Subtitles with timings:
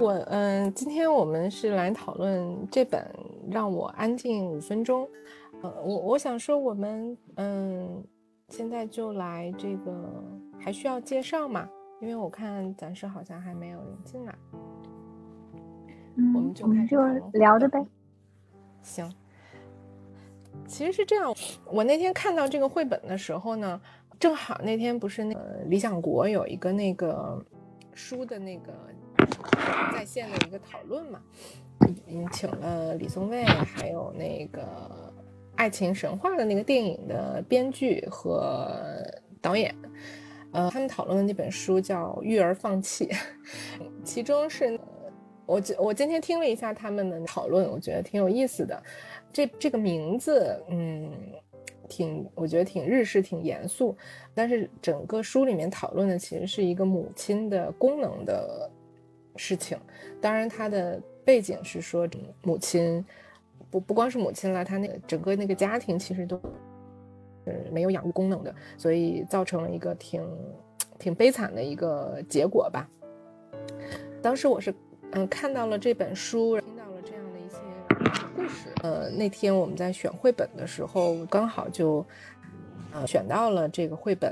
[0.00, 3.02] 我嗯，今天我们是来讨论这本
[3.52, 5.04] 《让我安静五分钟》。
[5.60, 8.02] 呃，我我想说，我们嗯，
[8.48, 10.10] 现在就来这个，
[10.58, 11.68] 还需要介绍吗？
[12.00, 14.34] 因为我看暂时好像还没有人进来。
[16.14, 17.84] 嗯，我们就我们就开始聊着呗。
[18.80, 19.12] 行，
[20.66, 21.34] 其实是这样，
[21.70, 23.78] 我那天看到这个绘本的时候呢，
[24.18, 27.44] 正好那天不是那个理想国有一个那个
[27.92, 28.72] 书的那个
[29.92, 31.20] 在线的一个讨论嘛，
[32.06, 34.62] 嗯，请了李松蔚，还有那个
[35.56, 38.70] 《爱情神话》的那个电影的编剧和
[39.40, 39.74] 导演。
[40.52, 43.06] 呃，他们讨论的那本书叫《育儿放弃》，
[44.02, 44.78] 其中是
[45.46, 48.82] 我我今天听了一下他们的讨论，我觉得挺有意思的。
[49.32, 51.08] 这这个名字，嗯，
[51.88, 53.96] 挺我觉得挺日式，挺严肃。
[54.34, 58.68] 但是整个书里面讨论的其实是一个母亲的功能的
[59.40, 59.78] 事情。
[60.20, 62.06] 当然，他的背景是说
[62.42, 63.02] 母亲
[63.70, 66.38] 不不光是母亲了，她那个整个那个家庭其实都
[67.46, 70.22] 是没有养育功能的，所以造成了一个挺
[70.98, 72.86] 挺悲惨的一个结果吧。
[74.20, 74.74] 当时我是
[75.12, 77.56] 嗯看到了这本书，听到了这样的一些
[78.36, 78.68] 故事。
[78.82, 82.04] 呃，那天我们在选绘本的时候，刚好就
[82.92, 84.30] 呃选到了这个绘本。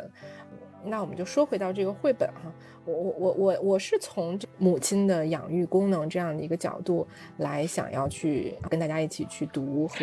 [0.84, 2.52] 那我们就说回到这个绘本哈，
[2.84, 7.06] 我我我我我是从母亲的养育功能这样的一个角度
[7.38, 9.96] 来想要去跟大家一起去读和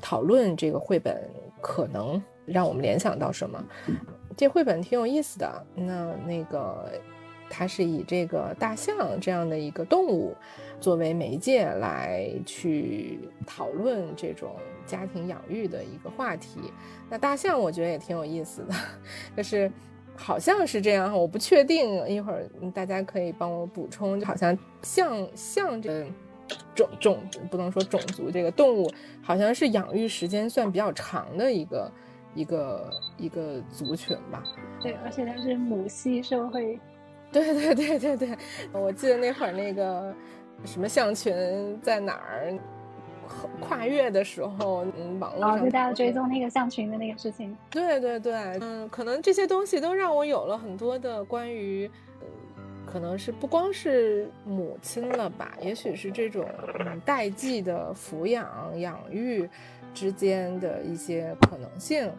[0.00, 1.28] 讨论这个绘本，
[1.60, 3.62] 可能让我们联想到什么？
[4.36, 5.66] 这绘本挺有意思的。
[5.74, 6.90] 那那个。
[7.50, 10.34] 它是以这个大象这样的一个动物
[10.80, 16.58] 作为媒介来去讨论这种家庭养育的一个话题。
[17.08, 18.74] 那大象我觉得也挺有意思的，
[19.36, 19.70] 就是
[20.16, 24.18] 好像是这样，我不确定，一会儿大家可以帮我补充。
[24.18, 26.06] 就好像象象这个
[26.74, 27.18] 种种
[27.50, 28.90] 不能说种族这个动物，
[29.22, 31.92] 好像是养育时间算比较长的一个
[32.34, 34.42] 一个一个族群吧。
[34.80, 36.78] 对，而且它是母系社会。
[37.32, 38.38] 对对对对对，
[38.72, 40.14] 我记得那会儿那个
[40.64, 41.34] 什么象群
[41.82, 42.56] 在哪儿
[43.60, 47.56] 跨越的时候，嗯，网络大家追踪那个象群的那个事情。
[47.70, 51.90] 对对对，嗯，可能这些东西都让我有了很多的关于，
[52.86, 56.44] 可能是不光是母亲了吧，也许是这种
[56.80, 58.48] 嗯代际的抚养
[58.78, 59.48] 养育
[59.92, 62.10] 之间的一些可能性，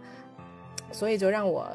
[0.91, 1.67] 所以就让我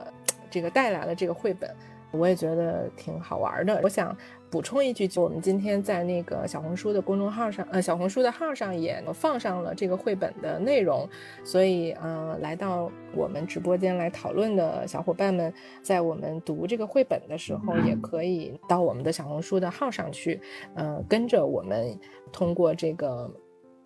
[0.50, 1.74] 这个带来了这个绘本。
[2.12, 3.78] 我也觉得挺好玩的。
[3.84, 4.16] 我想
[4.50, 11.08] 补充一句，就我们今天在那个小红书的公众号上，呃，小红书的号上也放上了这个绘本的内容。
[11.44, 20.40] 所以，呃，来到我们直播间来讨论的小伙伴们，在我们读这个绘本的时候，也可以到我们的小红书的号上去，
[20.74, 21.96] 嗯，跟着我们
[22.32, 23.32] 通过这个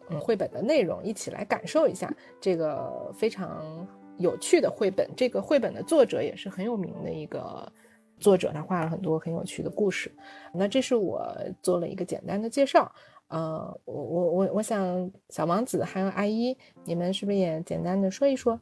[0.09, 2.11] 嗯绘本的内容一起来感受一下
[2.41, 3.87] 这个非常
[4.17, 5.07] 有趣的绘本。
[5.15, 7.71] 这个绘本的作者也是很有名的一个。
[8.19, 10.11] 作者他画了很多很有趣的故事，
[10.53, 11.31] 那这是我
[11.61, 12.91] 做了一个简单的介绍。
[13.29, 18.61] 呃，我我我我想小王子还有阿一，你们是不是也简单的说一说？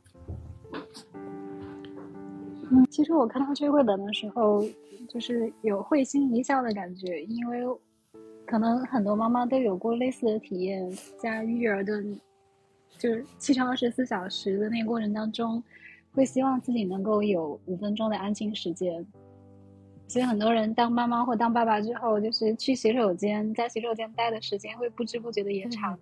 [2.70, 4.64] 嗯，其实我看到这绘本的时候，
[5.08, 7.60] 就是有会心一笑的感觉，因为
[8.46, 12.02] 可能很多妈妈都有过类似的体验，在育儿的，
[12.98, 15.62] 就是七乘二十四小时的那个过程当中，
[16.14, 19.04] 会希望自己能够有五分钟的安静时间。
[20.12, 25.98] 所以很多人当妈妈或当爸爸之后，就是去洗手间，在洗手间待的时间会不知不觉的延长。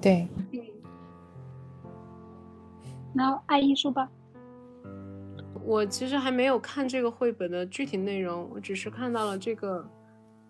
[0.00, 0.28] 对。
[0.52, 0.60] 嗯
[3.12, 4.08] 那爱艺术吧。
[5.64, 9.84] 我其实还没有看这个绘本的具体内容，我只是看到了这个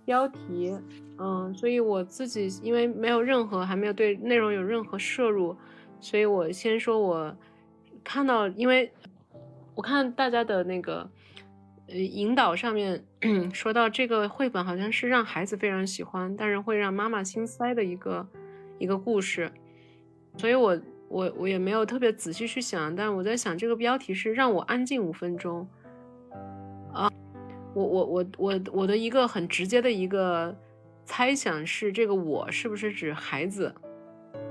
[0.04, 0.78] 标题。
[1.16, 5.56] 嗯，所以我自己因为没有任何还没有对内容有任何摄入，
[5.98, 7.34] 所以我先说我
[8.04, 8.92] 看到，因为
[9.74, 11.08] 我看大家的那个。
[11.92, 13.04] 呃，引导上面
[13.52, 18.26] 说到这个绘本好像是让孩子非常喜欢，但是会让妈妈心塞的一个
[18.78, 19.52] 一个故事，
[20.38, 25.68] 所以我我我也没有特别仔细去想，但我在想这个标题是让我安静五分钟。
[26.94, 27.10] 啊，
[27.74, 30.56] 我我我我我的一个很直接的一个
[31.04, 33.74] 猜想是这个我是不是指孩子？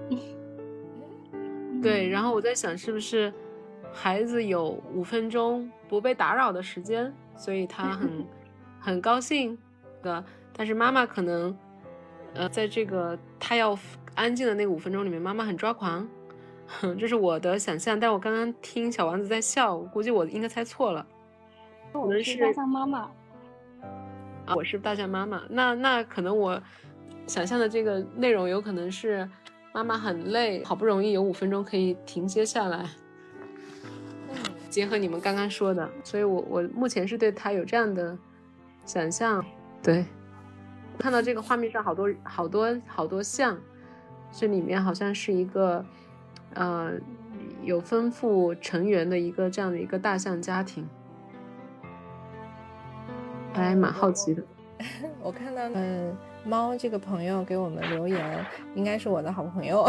[1.81, 3.33] 对，然后我在想是不是
[3.93, 7.13] 孩子有五分钟不被打扰的时间。
[7.33, 8.25] 所以他很
[8.79, 9.57] 很高兴
[10.03, 10.23] 的，
[10.55, 11.57] 但是妈妈可能，
[12.35, 13.75] 呃，在这个他要
[14.13, 16.07] 安静的那五分钟里面，妈妈很抓狂，
[16.99, 17.99] 这是我的想象。
[17.99, 21.03] 但我刚刚听小王子在笑，估计我应该猜错了。
[21.93, 22.99] 我们是大象妈妈。
[24.45, 25.41] 啊，我是大象妈妈。
[25.49, 26.61] 那那可能我
[27.25, 29.27] 想象的这个内容有可能是
[29.73, 32.85] 妈妈很累，好不容易有五分钟可以停歇下来。
[34.71, 38.17] 结合你们刚刚说的，所以我我目前是对他有这样的
[38.85, 39.45] 想象。
[39.83, 40.05] 对，
[40.97, 43.59] 看到这个画面上好多好多好多像，
[44.31, 45.85] 这里面好像是一个
[46.53, 46.93] 呃
[47.63, 50.87] 有丰富成员的一个这样的一个大象家庭。
[53.53, 54.41] 还蛮好奇的，
[55.21, 56.15] 我看到嗯，
[56.45, 58.45] 猫这个朋友给我们留言，
[58.75, 59.85] 应该是我的好朋友。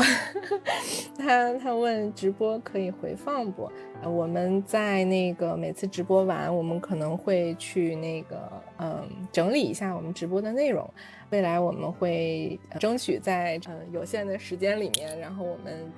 [1.17, 3.71] 他他问直播可以回放不？
[4.05, 10.89] 我们在那个每次直播完，我们可能会去那个嗯整理一下我们直播的内容。
[11.31, 15.91] 未来我们会争取在嗯有限的时间里面，然后我们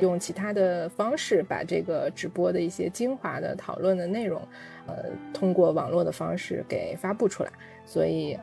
[0.00, 4.40] 用其他的方式把这个直播的一些精华的讨论的内容。
[4.86, 5.04] 呃，
[5.34, 7.50] 通过网络的方式给发布出来，
[7.84, 8.38] 所以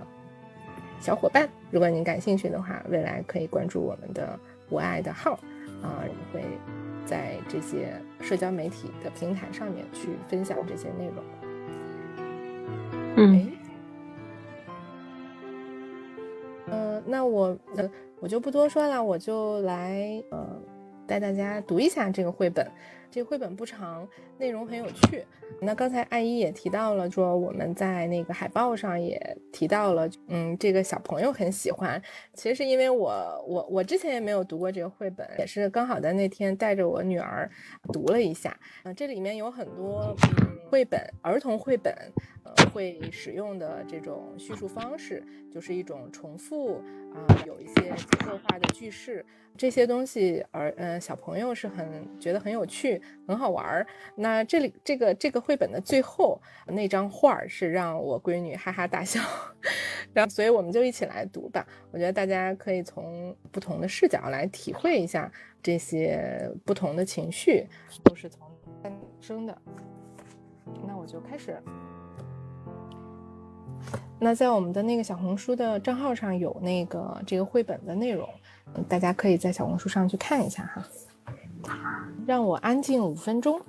[1.00, 4.38] 小伙伴，如果您感兴趣的话，未来可以关注我们的
[4.69, 5.31] 我爱的号
[5.81, 6.42] 啊，我们会
[7.06, 11.24] 在这些社交媒体的平台上面去分享这些内容。
[13.18, 13.52] 嗯，
[16.69, 20.62] 呃，那我呃我就不多说了，我就来呃
[21.07, 22.69] 带大家读一下这个绘本。
[23.15, 24.06] 这绘本不长，
[24.38, 25.25] 内容很有趣。
[25.62, 32.01] 那刚才艾依也提到了，说我们在那个海报上也提到了，嗯，这个小朋友很喜欢。
[32.33, 37.50] 其实是因为我我我之前也没有读过这个绘本，也是刚好在那天带着我女儿
[37.94, 38.53] 读了一下。
[38.83, 40.13] 嗯，这里面有很多
[40.69, 41.95] 绘本，儿童绘本，
[42.45, 45.21] 呃，会使用的这种叙述方式，
[45.51, 46.75] 就是一种重复
[47.13, 49.25] 啊，有一些结构化的句式。
[49.57, 53.88] 这些东西，而嗯小朋友是很觉得很有趣，很好玩儿。
[54.13, 59.19] 那这里这个这个绘本的最后那张画儿是让我闺女哈哈大笑，
[60.13, 61.65] 然后所以我们就一起来读吧。
[61.91, 65.31] 我觉得大家可以从不同的视角来体会一下
[65.63, 67.65] 这些不同的情绪，
[68.03, 68.45] 都是从
[68.83, 69.57] 诞生的。
[70.86, 71.57] 那我就开始。
[74.19, 78.27] 那在我们的那个小红书的账号上有那个这个绘本的内容。
[78.89, 80.83] 大家可以在小红书上去看一下哈。
[82.25, 83.62] 让我安静五分钟。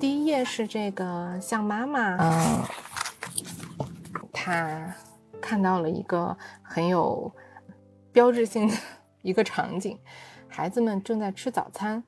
[0.00, 2.62] 第一页是这个像妈妈，嗯，
[4.32, 4.92] 她
[5.40, 7.30] 看到了一个很有
[8.10, 8.74] 标志性的
[9.20, 9.96] 一个场景，
[10.48, 12.02] 孩子们正在吃早餐，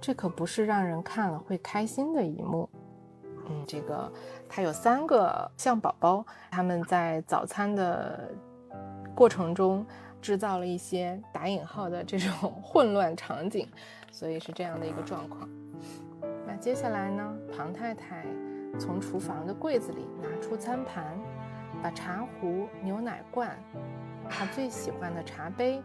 [0.00, 2.68] 这可不是让人看了会开心的一幕。
[3.48, 4.12] 嗯，这个
[4.54, 8.28] 他有三个象宝宝，他们在早餐的。
[9.14, 9.86] 过程中
[10.22, 12.32] 制造了一些打引号的这种
[12.64, 13.68] 混乱场景，
[14.10, 15.46] 所以是这样的一个状况。
[16.46, 17.36] 那接下来呢？
[17.54, 18.24] 庞太太
[18.80, 21.04] 从厨房的柜子里拿出餐盘，
[21.82, 23.54] 把茶壶、牛奶罐、
[24.30, 25.82] 她最喜欢的茶杯、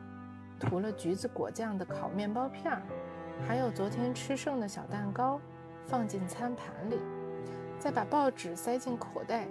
[0.58, 2.82] 涂了橘子果酱的烤面包片儿，
[3.46, 5.38] 还有昨天吃剩的小蛋糕
[5.84, 6.98] 放进餐盘里，
[7.80, 9.48] 再把报纸塞进口袋，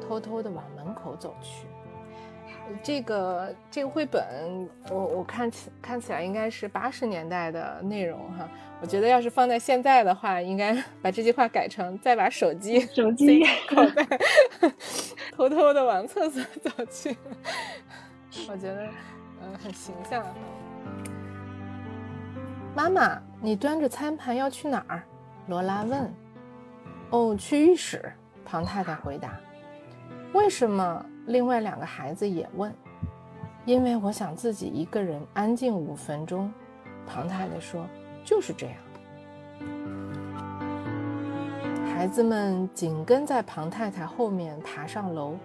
[0.00, 1.66] 偷偷的往门口走去。
[2.82, 8.48] 这个这个绘本，我我看起看起来应该是八十年代的内容哈。
[8.80, 14.06] 我觉得要是放在现在的话，应该 把这句话改成：再把手机手机口袋，
[15.36, 17.16] 偷偷的往厕所走去。
[18.48, 18.88] 我觉得，
[19.42, 20.24] 嗯，很形象。
[22.74, 25.02] 妈妈，你端着餐盘要去哪儿？
[25.48, 26.12] 罗拉问。
[27.14, 28.12] 哦，去浴室。
[28.44, 29.38] 庞太太回答。
[30.32, 31.06] 为什么？
[31.26, 32.74] 另外两个孩子也问
[33.64, 36.52] ：“因为我想自己一个人安静五分钟。”
[37.06, 37.86] 庞太太说
[38.26, 38.74] ：“就是这样。”
[41.86, 45.36] 孩子们紧跟在庞太太后面爬上楼。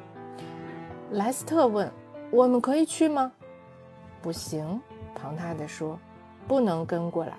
[1.12, 1.90] 莱斯特问
[2.34, 3.32] ：“我们可以去吗
[4.24, 4.82] ？”“不行。”
[5.14, 6.00] 庞太太说
[6.48, 7.34] ，“不能跟过来。”“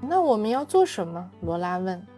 [0.00, 2.00] 那我们要做什么？”罗拉问。“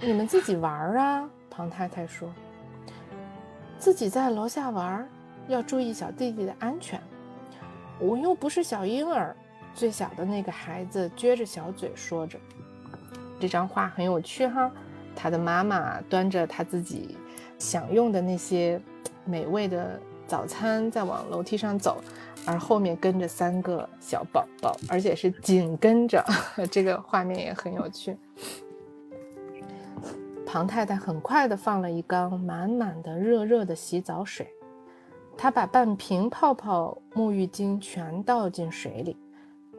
[0.00, 2.32] 你们自己玩啊。”庞太太说。
[3.78, 5.08] 自己在楼下玩，
[5.48, 7.00] 要注意小弟弟的安全。
[7.98, 9.34] 我又不是小婴儿。
[9.72, 12.38] 最小的那个孩子撅着小嘴说着
[13.38, 14.70] ：“这张画很有趣哈。”
[15.14, 17.16] 他的妈妈端着他自己
[17.58, 18.80] 享用的那些
[19.24, 22.02] 美味的早餐，在往楼梯上走，
[22.44, 26.24] 而后面跟着三个小宝宝，而且是紧跟着。
[26.70, 28.16] 这个画面也很有趣。
[30.52, 34.52] 庞太太很快地放了一缸满满的热热的洗澡水，
[35.38, 39.16] 她把半瓶泡泡沐浴精全倒进水里，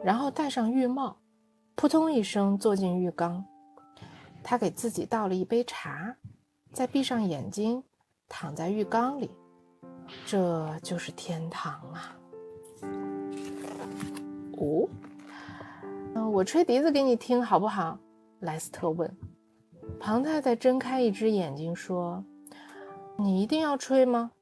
[0.02, 1.14] 然后戴上浴帽，
[1.74, 3.44] 扑通一声坐进浴缸。
[4.42, 6.16] 她给自己倒了一杯茶，
[6.72, 7.84] 再闭上眼睛，
[8.26, 9.30] 躺在浴缸里，
[10.24, 12.16] 这就是天堂啊！
[14.56, 14.88] 哦，
[16.14, 17.98] 嗯，我吹笛子给你听好不好？
[18.40, 19.14] 莱斯特问。
[20.04, 22.24] 庞太太睁开一只眼睛说
[23.16, 24.32] ：“你一定要吹吗？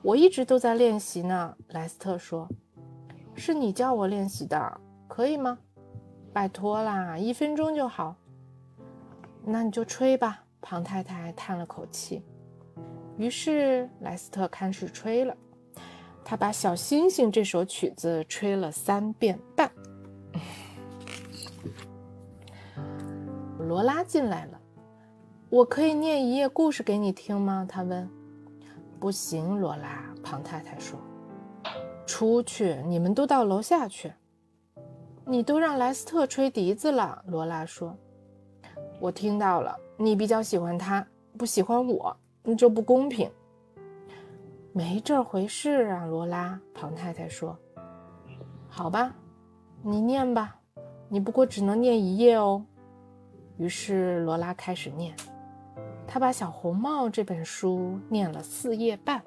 [0.00, 2.48] 我一直都在练习呢。”莱斯特说
[3.36, 5.58] ：“是你叫我练习的，可以吗？
[6.32, 8.16] 拜托啦，一分钟就好。
[9.44, 12.24] 那你就吹吧。”庞太太叹了口气。
[13.18, 15.36] 于是莱斯特开始吹了。
[16.24, 19.70] 他把《小星星》这首曲子吹了三遍半。
[23.60, 24.55] 罗拉进来了。
[25.48, 27.64] 我可以念一页故事给你听吗？
[27.68, 28.08] 他问。
[28.98, 30.04] 不行，罗拉。
[30.22, 30.98] 庞太太说。
[32.04, 34.12] 出去，你们都到楼下去。
[35.24, 37.96] 你都让莱斯特吹笛子了，罗拉说。
[39.00, 39.76] 我听到了。
[39.96, 41.06] 你比较喜欢他，
[41.38, 42.16] 不喜欢我，
[42.58, 43.30] 这不公平。
[44.72, 46.60] 没这回事啊，罗拉。
[46.74, 47.56] 庞太太说
[48.68, 49.14] ：“好吧，
[49.80, 50.58] 你念吧，
[51.08, 52.64] 你不过只能念一页哦。”
[53.58, 55.16] 于是罗拉开始念，
[56.06, 59.20] 他把《小红帽》这本书念了四页半。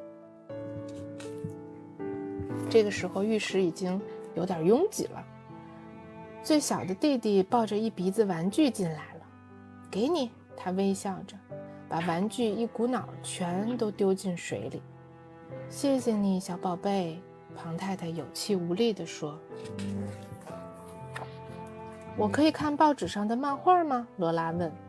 [2.69, 4.01] 这个时候浴室已经
[4.35, 5.23] 有点拥挤了。
[6.41, 9.21] 最小的弟弟抱着一鼻子玩具进来了，
[9.91, 10.31] 给你。
[10.55, 11.37] 他微笑着，
[11.87, 14.81] 把玩具一股脑全都丢进水里。
[15.69, 17.21] 谢谢你，小宝贝。
[17.55, 19.37] 庞太太有气无力地说
[22.15, 24.71] ：“我可以看报纸上的漫画吗？”罗拉问。“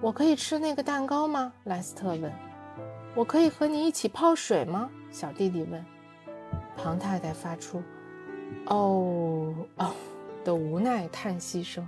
[0.00, 2.32] 我可以吃那个蛋糕吗？”莱斯特问。
[3.14, 5.84] “我可以和你一起泡水吗？”小弟弟问。
[6.76, 7.82] 庞太太发出
[8.68, 9.94] “哦哦”
[10.44, 11.86] 的无奈叹息声。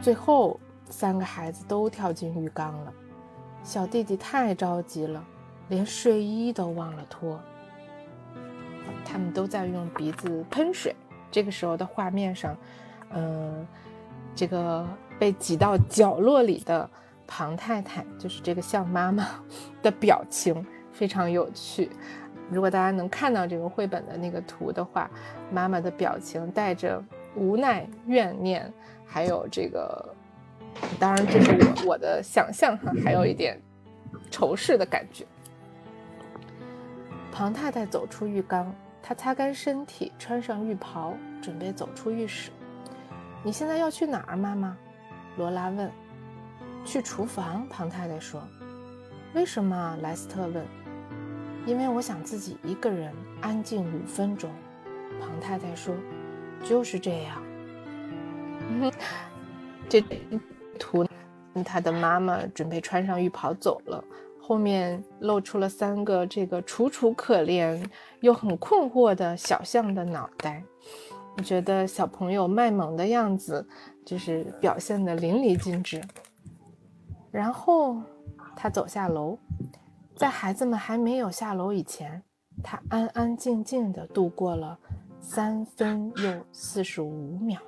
[0.00, 0.58] 最后，
[0.88, 2.92] 三个孩子都跳进浴缸了。
[3.62, 5.22] 小弟弟太着急了，
[5.68, 7.38] 连睡衣都忘了脱。
[9.04, 10.96] 他们都在用鼻子喷水。
[11.30, 12.56] 这个时候的画面上，
[13.10, 13.66] 嗯，
[14.34, 14.86] 这个
[15.18, 16.88] 被挤到角落里的
[17.26, 19.26] 庞太太，就是这个像妈妈
[19.82, 21.90] 的表情非常有趣。
[22.50, 25.10] 如果大家能看到这个绘本的那个图的话，
[25.52, 27.02] 妈妈的表情带着
[27.34, 28.72] 无奈、怨念。
[29.12, 30.14] 还有这个，
[31.00, 33.60] 当然这是我我的想象哈，还有一点
[34.30, 35.26] 仇视的感觉。
[37.32, 38.72] 庞太太走出浴缸，
[39.02, 42.52] 她擦干身体，穿上浴袍，准备走出浴室。
[43.42, 44.76] 你现在要去哪儿，妈妈？
[45.36, 45.90] 罗拉问。
[46.84, 48.42] 去厨房，庞太太说。
[49.34, 49.96] 为什么？
[50.02, 50.64] 莱斯特问。
[51.66, 54.50] 因为我想自己一个人安静五分钟。
[55.20, 55.94] 庞太太说。
[56.62, 57.42] 就是这样。
[59.88, 60.04] 这
[60.78, 61.06] 图，
[61.64, 64.04] 他的妈妈准备穿上浴袍走了，
[64.38, 67.82] 后面露出了三个这个楚楚可怜
[68.20, 70.62] 又很困惑的小象的脑袋。
[71.40, 73.66] 觉得小朋友卖萌的样子
[74.04, 76.02] 就是表现的淋漓尽致。
[77.30, 78.02] 然后
[78.56, 79.38] 他走下楼，
[80.16, 82.22] 在孩子们还没有下楼以前，
[82.62, 84.78] 他安安静静的度过了
[85.20, 87.60] 三分又四十五秒。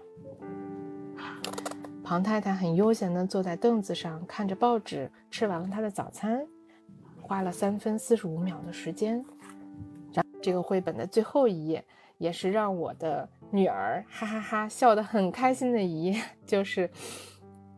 [2.03, 6.45] 庞太太很悠闲地坐在凳子上，看着报纸，吃完了她的早餐，
[7.23, 9.25] 花了三分四十五秒的时间。
[10.43, 11.85] 这个绘本的最后一页，
[12.19, 16.91] 也是让我的女儿哈哈哈笑得很开心的一页， 就是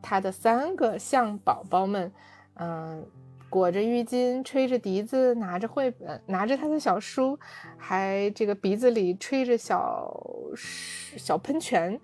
[0.00, 2.12] 她的三个象宝宝们，
[2.54, 3.04] 嗯，
[3.50, 7.38] 裹着浴巾，吹着笛子，拿着绘本，拿着他的小书，
[7.76, 10.10] 还这个鼻子里吹着小
[10.56, 12.00] 小喷泉。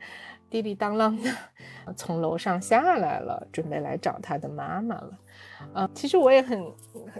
[0.49, 1.31] 滴滴当啷的
[1.95, 5.19] 从楼上下来了，准备来找他的妈妈了。
[5.73, 6.61] 呃，其实我也很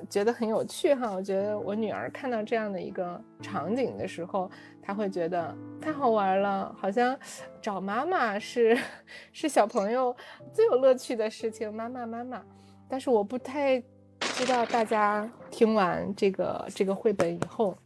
[0.09, 1.13] 觉得很有趣哈。
[1.13, 4.51] 我觉得我女儿看到这样的一个场景的时候，
[4.83, 7.17] 她会觉得太好玩了，好像
[7.61, 8.77] 找妈妈是
[9.33, 10.15] 是小朋友
[10.53, 11.73] 最有乐趣的事情。
[11.73, 12.43] 妈妈，妈妈。
[12.89, 13.81] 但是我不太
[14.21, 17.77] 知道大家听完这个这个绘本以后，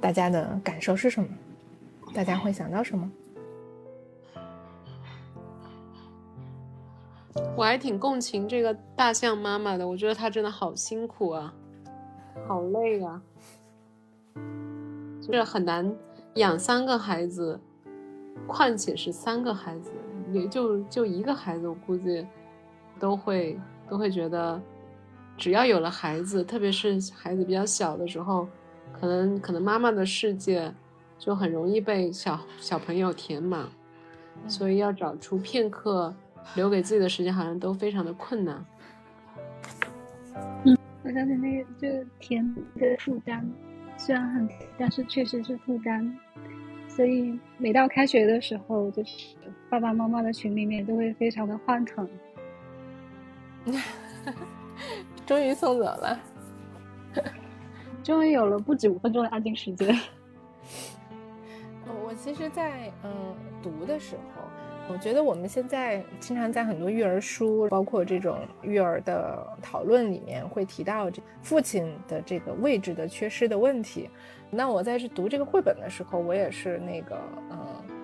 [0.00, 1.28] 大家的感受是什么？
[2.14, 3.10] 大家会想到什么？
[7.54, 11.54] 我还挺共情这个大象妈妈的，我觉得她真的好辛苦啊，
[12.48, 13.22] 好累啊，
[15.26, 15.92] 就是很难
[16.34, 17.58] 养三个孩子，
[18.46, 19.90] 况且是三个孩子，
[20.32, 22.26] 也就就一个孩子，我估计
[23.00, 24.60] 都会都会觉得，
[25.36, 28.46] 只要有了孩子，特别是孩子比较小的时候，
[28.92, 30.72] 可能可能妈妈的世界
[31.18, 33.66] 就很容易被小小朋友填满，
[34.46, 36.14] 所以要找出片刻。
[36.54, 38.64] 留给自己的时间好像都非常的困难。
[40.64, 43.44] 嗯，我想起那个就填的负担，
[43.96, 44.48] 虽然很，
[44.78, 46.18] 但是确实是负担。
[46.88, 49.36] 所以每到开学的时候，就是
[49.68, 52.08] 爸爸妈妈的群里面都会非常的欢腾。
[55.26, 56.20] 终于送走了，
[58.02, 59.98] 终于有了不止五分钟的安静时间。
[62.04, 64.42] 我其实，在嗯读的时候，
[64.88, 74.08] 我觉得我们现在经常在很多育儿书，包括这种育儿的讨论里面，会提到这父亲的这个位置的缺失的问题。
[74.50, 77.18] 那我在这读这个绘本的时候，我也是那个
[77.50, 77.58] 嗯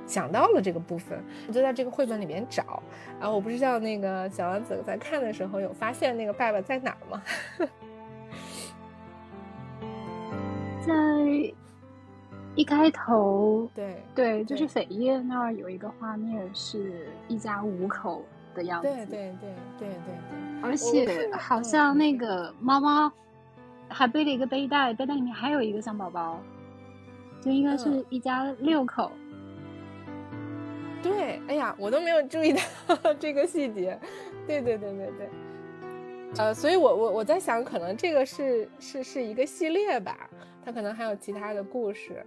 [0.06, 2.82] 想到了这个部分，我就在这个绘本里面找。
[3.20, 7.22] 啊，我不知道那个小王子在看的时候有发现那个爸爸在哪儿吗？
[10.84, 10.92] 在
[12.54, 18.23] 一开头，对对，就是扉页那儿有一个画面，是一家五口
[18.54, 18.88] 的样子。
[18.88, 20.62] 对对对对对对。
[20.62, 23.11] 而且好像那个猫猫
[23.88, 26.38] 还背了一个背带，背带里面还有一个小宝宝，
[27.40, 29.11] 就应该是一家六口。
[31.02, 33.99] 对，哎呀，我都没有注意到 这个细节。
[34.47, 35.28] 对对对对对。
[36.37, 40.28] 呃，所以我我我在想，可能这个是是是一个系列吧。
[40.64, 42.25] 他可能还有其他的故事，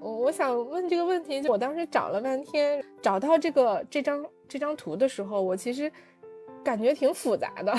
[0.00, 5.90] 我我想问这个问题，就我当时找了半天，找到这个这张这张图的时候，我其实
[6.64, 7.72] 感觉挺复杂的。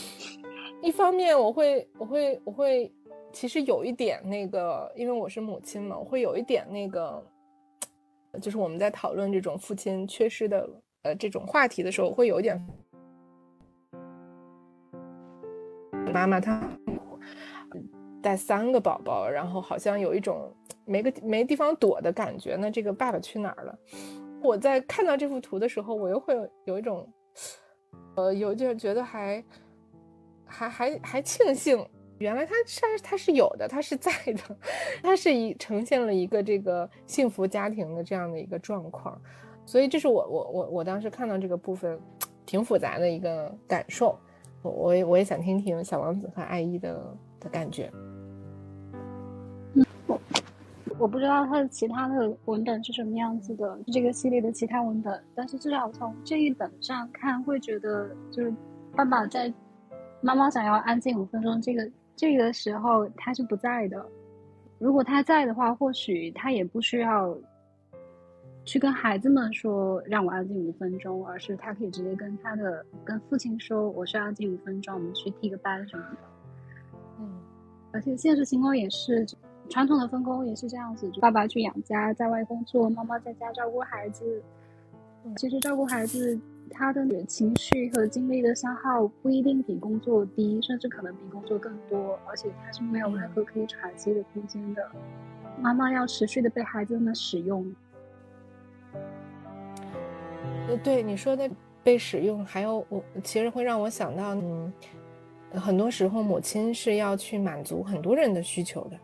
[0.82, 2.92] 一方面，我会我会我会，
[3.32, 7.24] 其实有一点那个，因为我是母亲嘛，我会有一点那个，
[8.42, 10.68] 就是我们在讨论这种父亲缺失的
[11.02, 12.62] 呃这种话题的时候，会有一点
[16.12, 16.60] 妈妈她。
[18.24, 20.50] 带三个宝宝，然后好像有一种
[20.86, 22.56] 没个没地方躲的感觉。
[22.58, 23.78] 那这个爸爸去哪儿了？
[24.42, 27.06] 我在看到这幅图的时候，我又会有一种，
[28.16, 29.44] 呃，有点觉得还
[30.46, 34.56] 还还还庆幸，原来他他他是有的，他是在的，
[35.02, 39.20] 他是一呈现了一个这个幸福家庭的这样的一个状况。
[39.66, 42.00] 所以这是我我我我当时看到这个部分
[42.46, 44.18] 挺复杂的一个感受。
[44.62, 47.92] 我我也我也想听听小王子和爱伊的的感觉。
[50.96, 58.54] 我不知道他的其他的文本是什么样子的，这个系列的其他文本，但是至少从这一本上看，会觉得就是
[58.94, 59.52] 爸爸在
[60.20, 64.06] 妈妈想要安静五分钟这个这个时候他是不在的。
[64.78, 67.36] 如果他在的话，或许他也不需要
[68.64, 76.18] 去跟孩子们说让我安静五分钟，而是他可以直接跟他的跟父亲说我需要安静五分钟，我们去替个班什么的。
[77.18, 77.32] 嗯，
[77.92, 79.26] 而且现实情况也是。
[79.70, 84.42] 传统的分工也是这样子，爸爸去养家，在外工作，妈妈在家照顾孩子。
[85.36, 86.38] 其实照顾孩子，
[86.70, 94.86] 他的情绪和精力的消耗不一定比工作低，甚至可能比工作更多，而且他是没有任何可以喘息的空间的。
[95.58, 97.74] 妈妈要持续的被孩子们使用。
[100.68, 101.50] 呃，对你说的
[101.82, 104.72] 被使用，还有我其实会让我想到，嗯，
[105.52, 108.98] 很多时候母亲是要去满足很多人的需求的。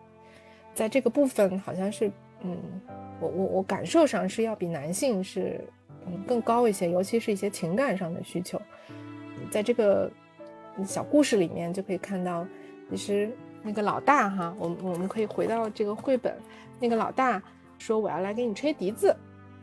[0.75, 2.11] 在这个部分，好像是，
[2.43, 2.57] 嗯，
[3.21, 5.61] 我我我感受上是要比男性是，
[6.07, 8.61] 嗯，更高一些，尤其是一些情感上的需求。
[9.51, 10.11] 在这个
[10.87, 12.47] 小故事里面就可以看到，
[12.89, 13.31] 其实
[13.63, 16.35] 那个老大哈，我们我们可以回到这个绘本，
[16.79, 17.43] 那个老大
[17.79, 19.15] 说我要来给你吹笛子，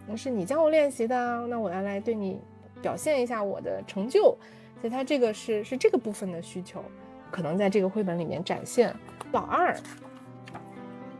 [0.05, 2.39] 那是你教我练习的，那我要来对你
[2.81, 4.37] 表现一下我的成就，
[4.81, 6.83] 所以他这个是是这个部分的需求，
[7.31, 8.93] 可能在这个绘本里面展现。
[9.31, 9.75] 老二。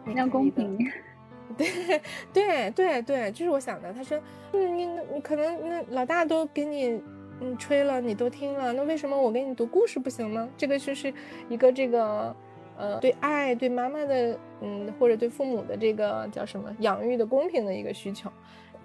[0.08, 0.78] 比较公平，
[1.58, 3.92] 对对对对，就是我想的。
[3.94, 4.18] 他说，
[4.54, 7.02] 嗯，你你可能那老大都给你
[7.42, 10.48] 嗯吹了，你都听了，那为什么我给你读故事不行吗？
[10.58, 11.14] 这个就是
[11.50, 12.36] 一个这个
[12.78, 18.32] 呃对爱对妈妈的嗯或者对父母的这个叫什么养育的公平的一个需求。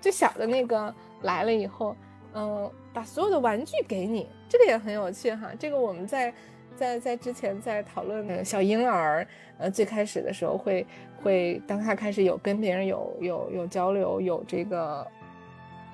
[0.01, 1.95] 最小的那个来了以后，
[2.35, 5.53] 嗯，把所有的玩具给你，这个也很有趣哈。
[5.59, 6.35] 这个我们在。
[6.77, 9.27] 在在之前在讨论小婴儿，
[9.59, 10.87] 呃，最开始的时候会
[11.23, 15.07] 会当他开始有跟别人有有有交流，有这个，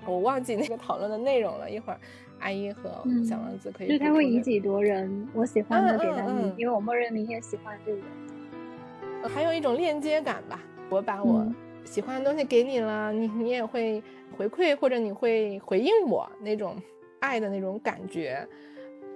[0.07, 1.71] 我忘记那个讨论的内容了。
[1.71, 2.01] 一会儿
[2.41, 2.91] 阿姨和
[3.29, 10.61] 小王子可以，就是他会以己度人，我喜欢的给到你，因为我默认你也喜欢这个，还有一种链接感吧。
[10.91, 11.47] 我把我
[11.85, 14.03] 喜欢的东西给你了，你你也会
[14.37, 16.77] 回馈或者你会回应我那种
[17.21, 18.47] 爱的那种感觉。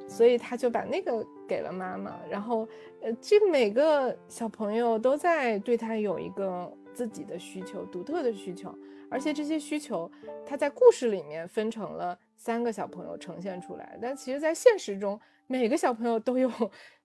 [0.08, 2.66] 所以他就把那个给了妈妈，然后，
[3.02, 8.74] 呃，这每个小朋友都在对他有一个自己的需求，独特的需求，
[9.10, 10.10] 而且这些需求，
[10.46, 16.50] 他在故事里面分成了三个小朋友呈现出来，但其实，在现实中，每个小朋友都有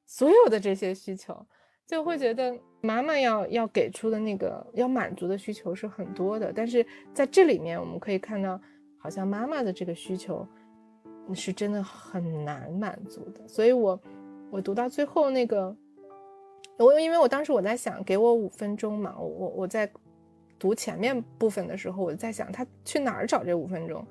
[0.05, 1.45] 所有的这些需求，
[1.85, 8.59] 就会觉得妈妈要要给出的那个要满足的需求是很多的，但是在这里面，我们可以看到，
[8.97, 10.47] 好像妈妈的这个需求
[11.33, 13.99] 是真的很难满足的，所以我
[14.49, 15.75] 我读到最后那个。
[16.79, 19.89] 我因为我当时我在想，给我五分钟嘛，我我我在
[20.59, 24.05] 读前面部分的时候，我在想他去哪儿找这五分钟。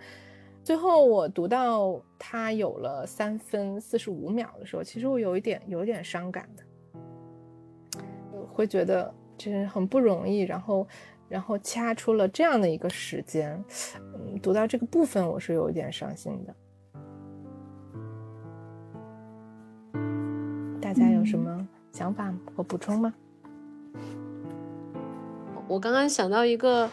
[0.65, 6.65] 最后我读到他有了三分四十五秒的时候，其实我有一点有一点伤感的，
[8.53, 10.85] 会觉得这是很不容易，然后
[11.29, 16.53] 然后掐出了这样的一个时间，嗯，读到这个部分我是有一点伤心的。
[20.97, 21.69] 家有什么？
[21.93, 23.15] 想法和补充吗？
[25.67, 26.91] 我刚刚想到一个，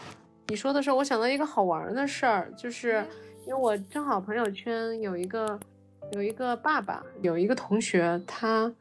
[0.48, 3.04] 你说的时候，我想到一个好玩的事儿，就是
[3.46, 5.60] 因为我正好朋友圈有一个
[6.12, 8.72] 有一个爸爸，有一个同学，他，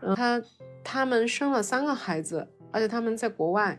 [0.00, 0.42] 嗯，他
[0.82, 3.78] 他们生了三个孩子，而且他们在国外，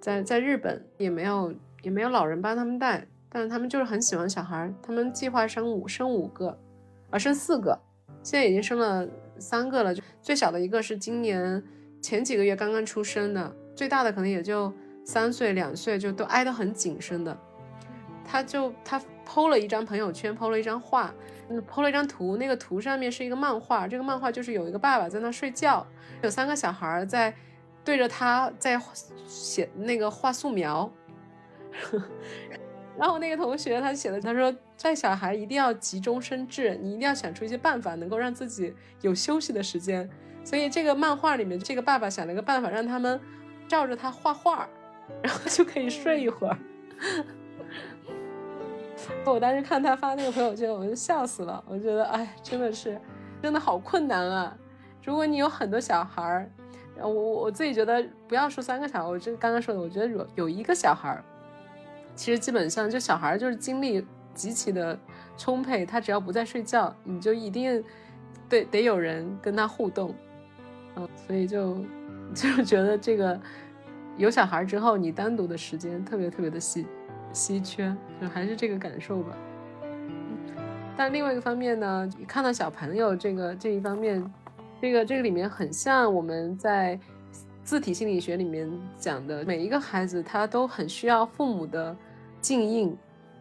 [0.00, 6.56] 在在日本也没有也没有老人帮他们带，但是他们就是很喜欢小孩，他们计划生五生五个，
[7.10, 7.76] 啊，生四个，
[8.22, 9.08] 现在已经生了。
[9.40, 11.62] 三个了，就最小的一个是今年
[12.02, 14.72] 前几个月刚刚出生的，最大的可能也就
[15.04, 17.36] 三岁两岁，就都挨得很紧身的。
[18.24, 21.12] 他就他剖了一张朋友圈，剖了一张画，
[21.48, 25.84] 嗯，剖了一张图，那个图上面是一个漫画，这个漫画就是有一个爸爸在那睡觉，
[26.22, 27.34] 有三个小孩在
[27.84, 28.80] 对着他在
[29.26, 30.88] 写那个画素描。
[33.00, 40.06] 然后我那个同学他写的，他说带小孩一定要急中生智，你一定要想出一些办法，能够让自己有休息的时间。
[40.44, 43.18] 所以这个漫画里面，这个爸爸想了一个办法，让他们
[43.66, 44.68] 照着他画画，
[45.22, 46.58] 然后就可以睡一会儿。
[49.24, 51.64] 我当时看他发那个朋友圈，我就笑死了。
[51.66, 53.00] 我觉得，哎，真的是，
[53.42, 54.54] 真的好困难啊！
[55.02, 56.50] 如果你有很多小孩儿，
[56.98, 61.24] 我我自己觉得，不要说三个小孩，我这刚刚说的，我觉得有有一个小孩儿。
[62.20, 64.98] 其实基本上，就小孩就是精力极其的
[65.38, 67.82] 充沛，他只要不在睡觉，你就一定
[68.46, 70.14] 得得有人跟他互动，
[70.96, 71.78] 嗯，所以就
[72.36, 73.40] 就觉得这个
[74.18, 76.86] 有小孩之后，你单独的时间特别特别的稀
[77.32, 79.34] 稀缺，就还是这个感受吧。
[80.98, 84.22] 但另外一个方面呢，看到小朋友这个这一方面，
[84.78, 87.00] 这个这个里面很像我们在
[87.64, 91.96] 字体心理学里面讲的，每一个孩子他都很需要父母的。
[92.40, 92.96] 静应，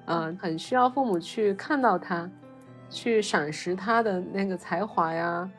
[0.06, 2.30] 嗯，很需要父母去看到他，
[2.90, 5.50] 去赏识他的那个才华呀，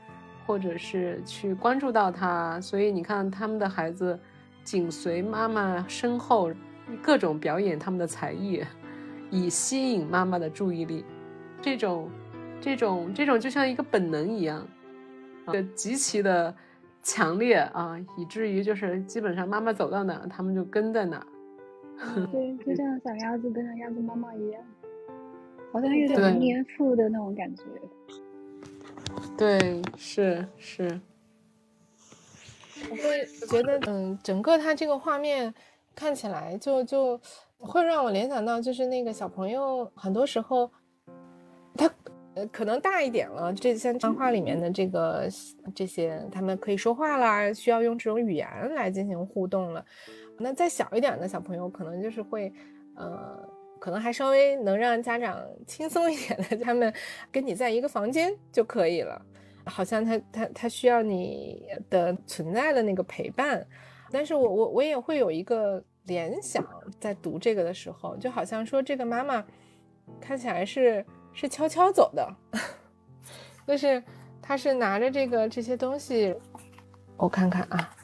[0.46, 2.60] 或者是去关注到他。
[2.60, 4.18] 所以你看，他们的孩子
[4.62, 6.50] 紧随妈妈身后，
[7.02, 8.62] 各种表演他们的才艺，
[9.30, 11.04] 以吸引妈妈的注意力。
[11.62, 12.10] 这种、
[12.60, 14.66] 这种、这种，就像一个本能一样，
[15.46, 16.54] 呃，极其的
[17.02, 21.24] 强烈啊，以至于就是基本上妈妈走到哪，他们就跟在哪。
[22.32, 24.62] 对，就像小鸭子跟着鸭子妈妈一样，
[25.72, 27.62] 好像有点黏附的那种感觉。
[29.36, 31.00] 对，是是。
[32.90, 35.52] 我会 觉得，嗯，整个它这个画面
[35.94, 37.20] 看起来就就
[37.58, 40.70] 会让我联想到，就是那个小朋友，很多时候
[41.76, 41.88] 他
[42.34, 45.28] 呃可能大一点了，这像漫画里面的这个
[45.74, 49.84] 这些，他们可以说话啦，需要用这种语言来进行互动了。
[50.42, 52.50] 那再小一点的小朋友，可能就是会，
[52.96, 53.46] 呃，
[53.78, 56.92] 可能还稍微能让家长 轻松一点的，他们
[57.30, 59.20] 跟你在一个房间就可以了，
[59.66, 63.66] 好像他他他需要你的存在的那个陪伴。
[64.10, 66.64] 但是我我我也会有一个联想，
[66.98, 69.44] 在读这个的时候，就好像说这个妈妈
[70.20, 72.28] 看起来是是悄悄走的，
[73.68, 74.02] 就是
[74.40, 76.34] 她是拿着这个这些东西，
[77.18, 77.94] 我看看啊。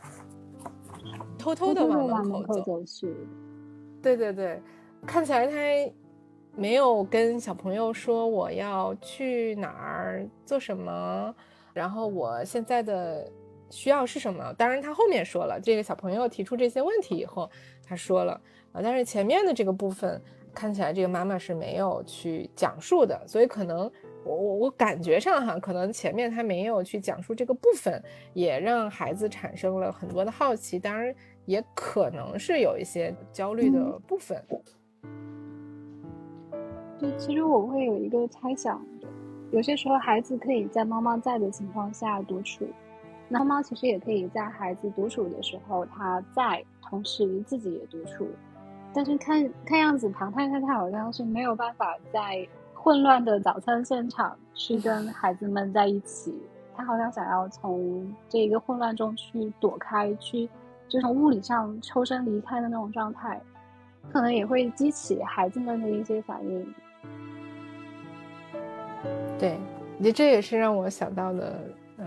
[1.54, 3.14] 偷偷的往门口走去，
[4.02, 4.61] 对对对，
[5.06, 5.56] 看起来他
[6.54, 11.35] 没有跟小朋友说我要去哪儿做什么，
[11.72, 13.30] 然后我现在的
[13.70, 14.52] 需要是什么。
[14.54, 17.50] 当然他后面说了，这个小朋友提出这些问题以后，
[17.87, 18.32] 他说了
[18.72, 20.20] 啊，但是前面的这个部分
[20.54, 23.90] 看起来这个妈妈是没有去讲述的，所以可能。
[24.24, 28.02] 我我我感觉上哈，可能前面他没有去讲述这个部分，
[28.35, 31.14] 也让孩子产生了很多的好奇，当然
[31.46, 34.44] 也可能是有一些焦虑的部分。
[36.98, 38.80] 就其实我会有一个猜想，
[39.50, 42.66] 有些时候孩子可以在妈妈在的情况下独处，
[43.28, 48.26] 那妈妈其实也可以在孩子独处的时候，他在同时自己也独处。
[48.94, 56.35] 但是看看样子，庞太太她好像是没有办法在混乱的早餐现场去跟孩子们在一起。
[56.74, 60.48] 她好像想要从这一个混乱中去躲开，去
[60.88, 63.40] 就从物理上抽身离开的那种状态，
[64.12, 66.75] 可能也会激起孩子们的一些反应。
[69.38, 69.59] 对，
[69.99, 71.61] 你这也是让我想到的，
[71.99, 72.07] 呃，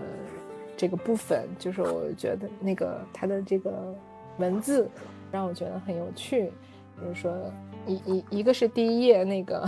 [0.76, 3.94] 这个部分就是我觉得那个他的这个
[4.38, 4.88] 文字
[5.30, 6.52] 让我觉得很有趣。
[6.98, 7.32] 比如说，
[7.86, 9.64] 一一一个是第一页那个，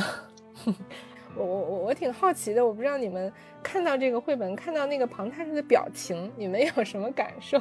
[1.37, 7.59] 我我我我挺好奇的，我不知道你们看到这个绘本，看到那个庞太太的表情，你们有什么感受？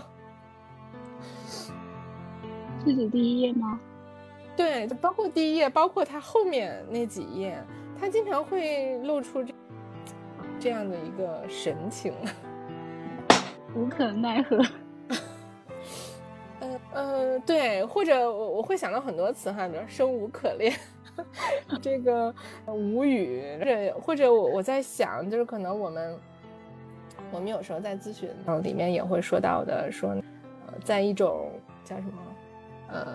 [2.86, 3.80] 是指第一页吗？
[4.56, 7.58] 对，就包括第一页，包括他后面那几页，
[8.00, 9.54] 他经常会露出这
[10.60, 12.14] 这样的一个神情，
[13.76, 14.58] 无可奈何。
[16.60, 20.72] 呃呃，对，或者我我会想到很多词哈，比如生无可恋，
[21.82, 22.34] 这个
[22.68, 26.16] 无语，或者或者我我在想，就是可能我们
[27.32, 28.30] 我们有时候在咨询
[28.62, 30.21] 里面也会说到的，说呃，
[30.84, 31.52] 在一种
[31.84, 32.14] 叫什么
[32.90, 33.06] 呃。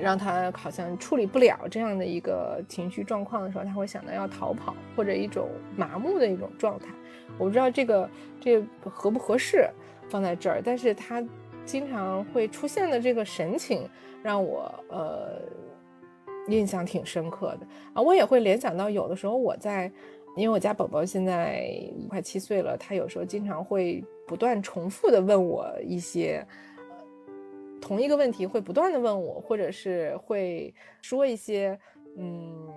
[0.00, 6.86] 让他好像处理不了这样的一个情绪状况的时候，他会想到要逃跑或者一种麻木的一种状态。
[7.36, 8.08] 我不知道这个
[8.40, 9.68] 这合不合适
[10.08, 11.22] 放在这儿，但是他
[11.64, 13.86] 经常会出现的这个神情
[14.22, 15.42] 让我呃
[16.46, 18.00] 印象挺深刻的啊。
[18.00, 19.90] 我也会联想到有的时候我在，
[20.36, 21.68] 因为我家宝宝现在
[22.08, 26.46] 快七岁了，他有时候经常会不断重复的问我一些。
[26.88, 26.96] 呃
[27.80, 31.76] 同一个问题会不断的问我，或者是会说一些，
[32.18, 32.68] 嗯，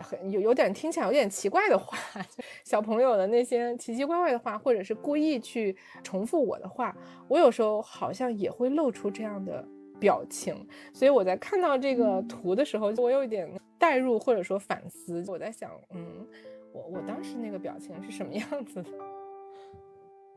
[0.00, 1.98] 很有有点听起来有点奇怪的话，
[2.64, 6.96] 小朋友的那些奇奇怪怪的话，或者是故意去重复我的话，
[7.28, 9.62] 我有时候好像也会露出这样的
[10.00, 10.66] 表情。
[10.94, 15.22] 所以我在看到这个图的时候，我有一点代入或者说反思。
[15.28, 16.26] 我在想，嗯，
[16.72, 18.90] 我我当时那个表情是什么样子的？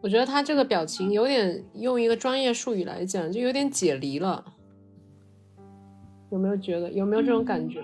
[0.02, 4.44] 我觉得他这个表情有点用一个专业术语来讲，就有点解离了。
[6.32, 6.92] 有没有觉得？
[6.92, 7.84] 有没有这种感觉？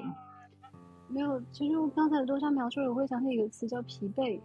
[1.10, 1.40] 没有。
[1.52, 4.40] 其实我刚才多少描述，我会想起一个词叫疲惫。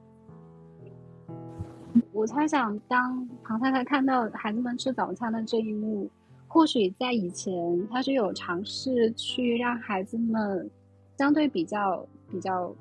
[2.12, 6.10] 我猜想，当庞太太看到孩子们吃早餐的这一幕，
[6.46, 10.70] 或许在以前，他是有尝试去让孩子们
[11.16, 12.74] 相对比较比较。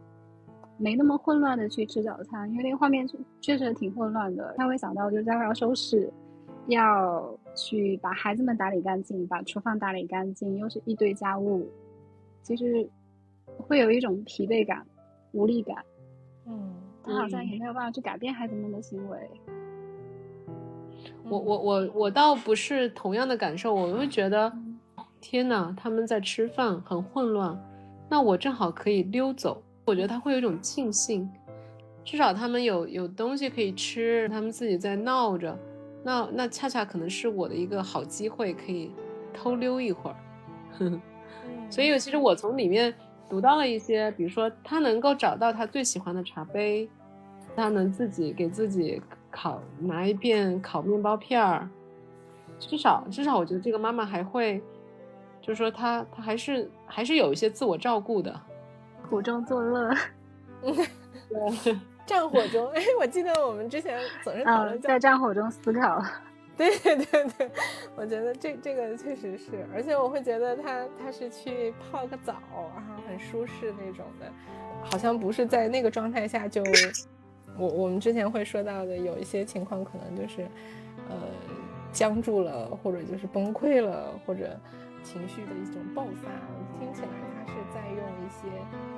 [0.82, 3.08] 没那么混乱的去吃早餐，因为那个画面
[3.40, 4.54] 确实挺混乱的。
[4.58, 6.12] 他会想到，就待会要收拾，
[6.66, 11.70] 要去把孩子们打理干净，把厨房打理干净，又是一堆家务，
[12.42, 12.90] 其实
[13.58, 14.84] 会有一种疲惫感、
[15.34, 15.78] 无力感。
[16.48, 19.18] 嗯，他好像也没有办法去改变孩子们的行为。
[21.30, 24.52] 我我我我倒不是同样的感受，我会觉得，
[25.20, 27.58] 天哪，他们在吃饭很混乱，
[28.10, 29.62] 那我正好可以溜走。
[29.86, 31.30] 我觉得他会有一种庆幸，
[32.04, 35.58] 至少他们有有东西可以吃，他们自己在闹着，
[36.04, 38.92] 那那恰恰可能是我的一个好机会，可以
[39.34, 40.16] 偷溜一会儿。
[41.70, 42.94] 所以其实我从里面
[43.30, 46.88] 读到了一些，比如说他能够找到他最喜欢的茶杯，
[47.56, 51.68] 他能自己给自己烤拿一片烤面包片儿，
[52.60, 54.62] 至少至少我觉得这个妈妈还会，
[55.42, 58.40] 就是说她她还是还是有一些自我照顾的。
[59.12, 59.94] 苦中作乐，
[60.62, 61.76] 对，
[62.08, 66.02] 战火中，哎，我记得我们之前总是讨论在战火中思考，
[66.56, 67.52] 对对对对，
[67.98, 72.36] 我觉得这这个确实是，而且我会觉得他他是去泡个澡
[72.74, 74.32] 然后，很舒适那种的，
[74.90, 76.64] 好像不是在那个状态下就，
[77.58, 80.44] 我我们之前会说到的有一些情况可能就是，
[81.10, 81.16] 呃，
[81.92, 84.58] 僵住了，或者就是崩溃了，或者
[85.04, 86.30] 情绪的一种爆发，
[86.80, 87.10] 听起来
[87.46, 88.48] 他是在用一些。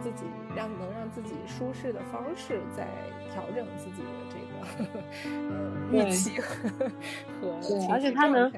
[0.02, 2.86] 自己让能让自己舒适的方式，在
[3.32, 5.00] 调整自己的这个
[5.98, 6.70] 呃预期和
[7.42, 8.52] 对，而且他能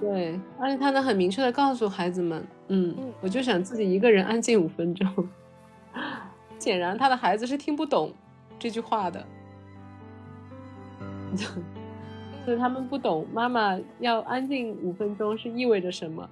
[0.00, 5.28] 对，而且他能很明确的告诉孩子们，嗯，我就想自己一个人安静五分钟。
[6.60, 8.12] 显然，他的孩子是听不懂
[8.56, 9.26] 这句话的，
[12.46, 16.30] 就是他们不懂妈妈要安静五分钟是意味着什么。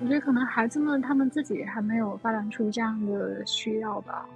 [0.00, 4.28] 我觉得可能孩子们他们自己还没有发展出这样的需要吧，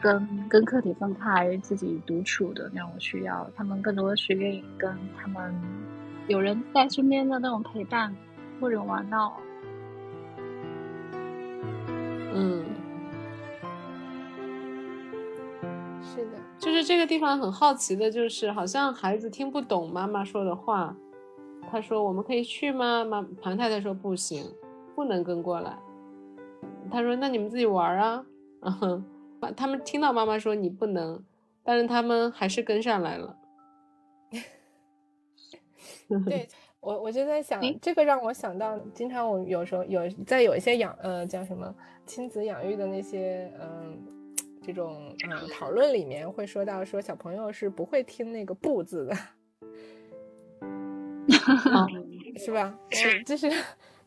[0.00, 5.52] 跟跟客体分开、自己独处的那种需要，他们更多的是愿意跟他们
[6.28, 8.14] 有人在身边的那种陪伴
[8.60, 9.32] 或者玩闹。
[12.32, 12.64] 嗯，
[16.02, 20.94] 是的，就是这个地方很好奇的，就是好像孩子听不懂妈妈说的话，
[21.70, 23.04] 他说我们可以去吗？
[23.04, 24.44] 妈庞太太说不行，
[24.96, 25.78] 不能跟过来。
[26.90, 28.26] 他说那你们自己玩啊。
[28.62, 29.04] 嗯，
[29.54, 31.22] 他们听到妈妈说你不能，
[31.62, 33.36] 但是他们还是跟上来了。
[36.24, 36.48] 对
[36.80, 41.74] 我，我就在想，这个让我想到，经常我有时候有在有一些养呃叫什么
[42.06, 43.98] 亲子养育的那些嗯
[44.62, 49.14] 这种嗯讨论里面会说到说小朋友是不会听那个不字的，
[52.38, 52.78] 是吧？
[52.90, 53.50] 是，就是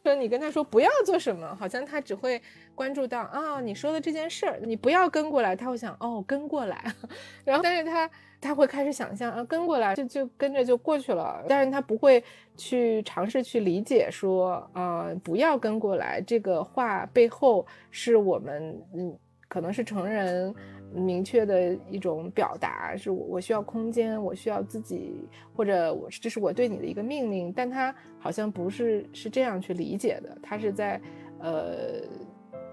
[0.03, 2.41] 说你跟他说不要做什么，好像他只会
[2.75, 6.83] 关注到啊你说的这件事儿，你不要跟过来，他会想哦跟过来，
[7.45, 8.09] 然后但是他。
[8.41, 12.23] 他会开始想象啊，跟过来就就跟着就过去了，但是他不会
[12.55, 19.13] 去尝试去理解说啊，不要跟过来这个话背后是我们嗯，
[19.49, 20.55] 可能是成人
[20.93, 31.01] 明确的一种表达，是我我需要空间，我需要自己，或者我这是我对你的一个命令，但他好像不是是这样去理解的，他是在
[31.39, 32.01] 呃，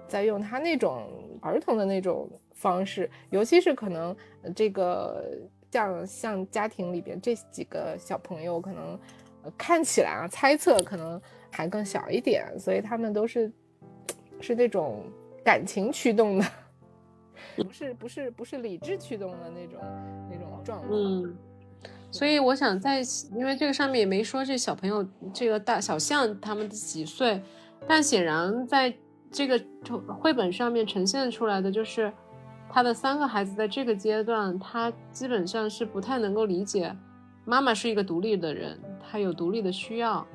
[0.09, 1.07] 在用他那种
[1.41, 4.17] 儿童的那种方式，尤其是可能
[4.55, 5.25] 这个。
[5.69, 8.99] 像像家庭里边这几个小朋友，可能
[9.59, 13.53] 看起来啊，猜测可能还更小一点，所以他们都是
[14.41, 15.05] 是那种
[15.45, 16.47] 感情驱动的，
[17.57, 19.81] 不是不是不是理智驱动的那种
[20.31, 20.89] 那种状态。
[20.91, 21.37] 嗯，
[22.11, 23.01] 所以我想在，
[23.35, 27.43] 因为这个上面也没说这小朋友这个大小象他们的几岁，
[27.87, 28.95] 但显然在
[29.31, 29.61] 这个
[30.21, 32.13] 绘本上面呈现出来的就是。
[32.69, 36.95] 他的三个孩子在这个阶段，他基本上是不太能够理解，
[37.45, 40.27] 妈妈是一个独立的人，他有独立的需要。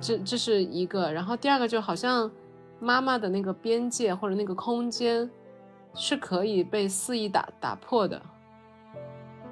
[0.00, 2.30] 这这是一个，然后第二个就好像
[2.78, 5.28] 妈妈的那个边界或者那个空间
[5.98, 8.22] 是可以被肆意打打破的。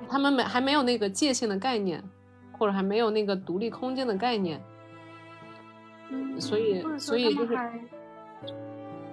[0.08, 2.02] 他们没还没有那个界限的概念，
[2.52, 4.62] 或者还没有那个独立空间的概念。
[6.10, 7.58] 嗯，所以所以就是。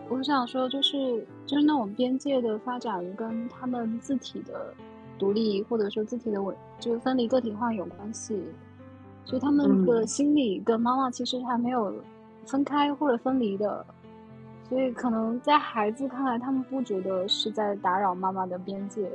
[0.10, 4.72] 我想说，就是就是那种边界的发展跟他们字体的
[5.18, 8.40] 独立，或者说字体的稳，就是分离个体化有关系。
[9.26, 11.96] 所以他们的心理跟妈妈其实还没有
[12.46, 13.84] 分开或者分离的，
[14.70, 19.08] 所以可能在孩子看来，他们不觉得是在打扰妈妈的边界，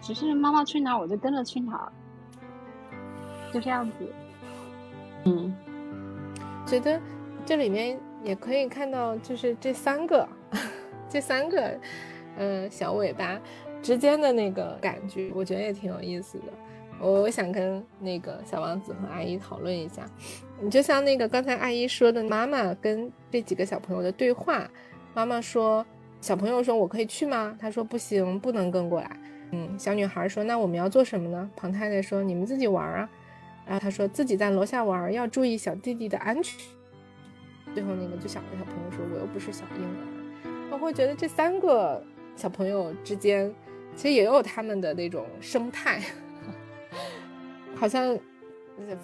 [0.00, 1.92] 只是妈妈去哪儿我就跟着去哪儿，
[3.52, 3.92] 就这样子。
[5.24, 5.54] 嗯，
[6.66, 7.00] 觉得
[7.44, 7.98] 这里面。
[8.24, 10.28] 也可以看到，就是这三个，
[11.08, 11.78] 这三个，
[12.38, 13.38] 嗯，小尾巴
[13.80, 16.46] 之间的那个感觉，我觉得也挺有意思的。
[17.00, 20.08] 我我想跟那个小王子和阿姨讨论一下。
[20.60, 24.68] 你就像那个刚才阿姨说的，妈妈跟这几个小朋友的对话，
[25.14, 25.84] 妈妈说，
[26.20, 27.56] 小朋友说我可以去吗？
[27.60, 29.16] 他说不行，不能跟过来。
[29.52, 31.50] 嗯，小女孩说那我们要做什么呢？
[31.54, 33.08] 庞太太说你们自己玩啊。
[33.66, 36.58] 然后他说自己在楼下玩，要注意小弟弟的安全。
[37.74, 42.02] 最后那个最小的小朋友说：“我又不是小婴儿。”我会觉得这三个
[42.34, 43.52] 小朋友之间，
[43.94, 46.00] 其实也有他们的那种生态，
[47.76, 48.18] 好像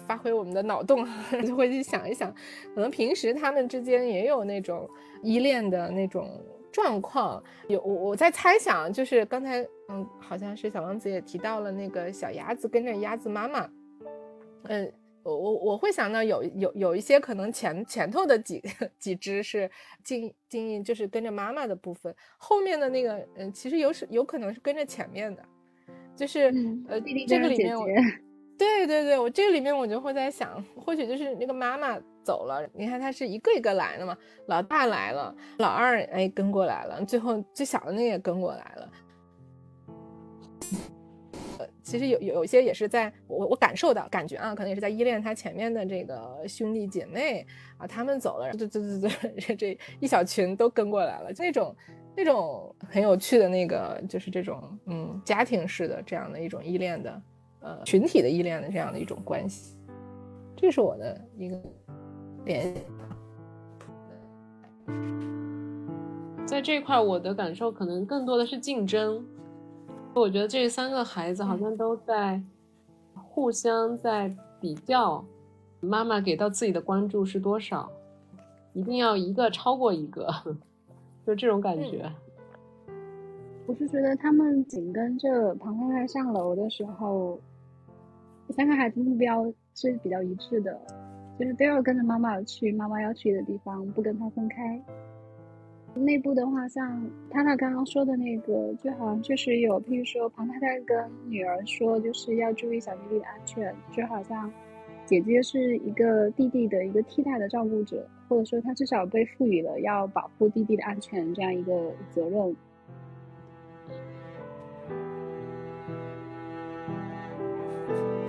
[0.05, 1.07] 发挥我们的脑洞，
[1.47, 2.33] 就会去想一想，
[2.75, 4.89] 可能平时他们之间也有那种
[5.21, 7.41] 依恋的那种状况。
[7.67, 13.69] 有我我在猜想，就是刚才嗯，好像是小王子也提到了那个小鸭子跟着鸭子妈妈，
[14.63, 14.91] 嗯。
[15.25, 18.61] 我我我会想到有有有一些可能前前头的几
[18.99, 19.71] 几只是
[20.03, 25.41] 经经营就是跟着妈妈的部分，后面的那个嗯其实有是有可能是跟着前面的，
[26.13, 26.53] 就是
[26.89, 27.87] 呃这个里面我
[28.57, 38.89] 对对对我这个里面我就会在想，或许就是那个妈妈走了，你看他是一个一个来的嘛，老大来了，老二哎跟过来了，最后最小的那个也跟过来了。
[41.59, 47.45] 呃其实有有些也是在我我感受到感觉啊，可能也是在依恋他前面的这个兄弟姐妹
[47.77, 51.75] 啊，他们走了，对对对对，这一小群都跟过来了，那种
[52.15, 57.21] 那种很有趣的那个，就是这种嗯家庭式的这样的一种依恋的
[57.63, 59.75] 呃群体的依恋的这样的一种关系，
[60.55, 61.59] 这是我的一个
[62.45, 62.83] 联想。
[66.45, 69.25] 在这块，我的感受可能更多的是竞争。
[70.13, 72.39] 我觉得这三个孩子好像都在
[73.15, 75.25] 互相在比较，
[75.79, 77.89] 妈妈给到自己的关注是多少，
[78.73, 80.27] 一定要一个超过一个，
[81.25, 82.11] 就这种感觉。
[83.65, 87.39] 我是觉得他们紧跟着庞太太上楼的时候，
[88.49, 90.79] 三个孩子目标是比较一致的，
[91.39, 94.79] 就是都要跟着妈妈去妈妈要去的地方，不跟她分开。
[95.95, 104.51] 内部的话，像他他刚刚说的那个，就好像确实有，譬如说庞太太跟女儿说，就是要注意小弟弟的安全，就好像
[105.05, 112.55] 姐姐是一个弟弟的一个替代的照顾者，或者说她至少被赋予了要保护弟弟的安全这样一个责任。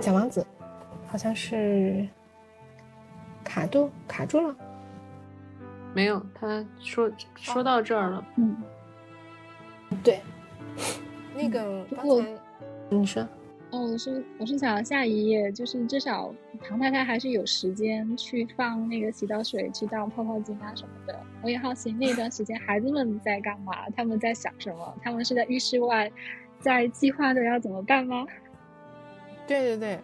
[0.05, 0.45] 小王子，
[1.07, 2.07] 好像是
[3.43, 4.55] 卡住卡住了。
[5.95, 8.23] 没有，他说说到这儿了。
[8.35, 8.55] 嗯，
[10.03, 10.21] 对，
[11.33, 12.37] 那个刚才
[12.87, 13.27] 你说，
[13.71, 16.31] 哦，我是我是想下一页，就是至少
[16.61, 21.19] 唐太太还是有时间去放那个洗澡水，去倒泡泡巾啊什么的。
[21.41, 24.93] 我也好奇那段时间孩子们在干嘛，他们在想什么？
[25.01, 26.11] 他们是在浴室外
[26.59, 28.23] 在计划着要怎么办吗？
[29.47, 29.99] 对对对。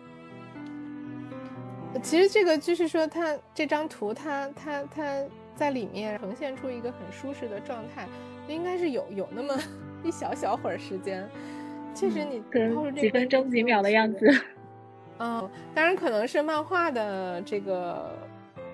[2.02, 5.24] 其实这个就是说，他这张图，他他他。
[5.54, 8.08] 在里面呈现出一个很舒适的状态，
[8.48, 9.54] 应该是有有那么
[10.02, 11.30] 一小小会儿时间，
[11.94, 12.42] 确实你
[13.00, 14.26] 几分钟几秒的样子。
[15.20, 18.12] 嗯，当然可能是漫画的这个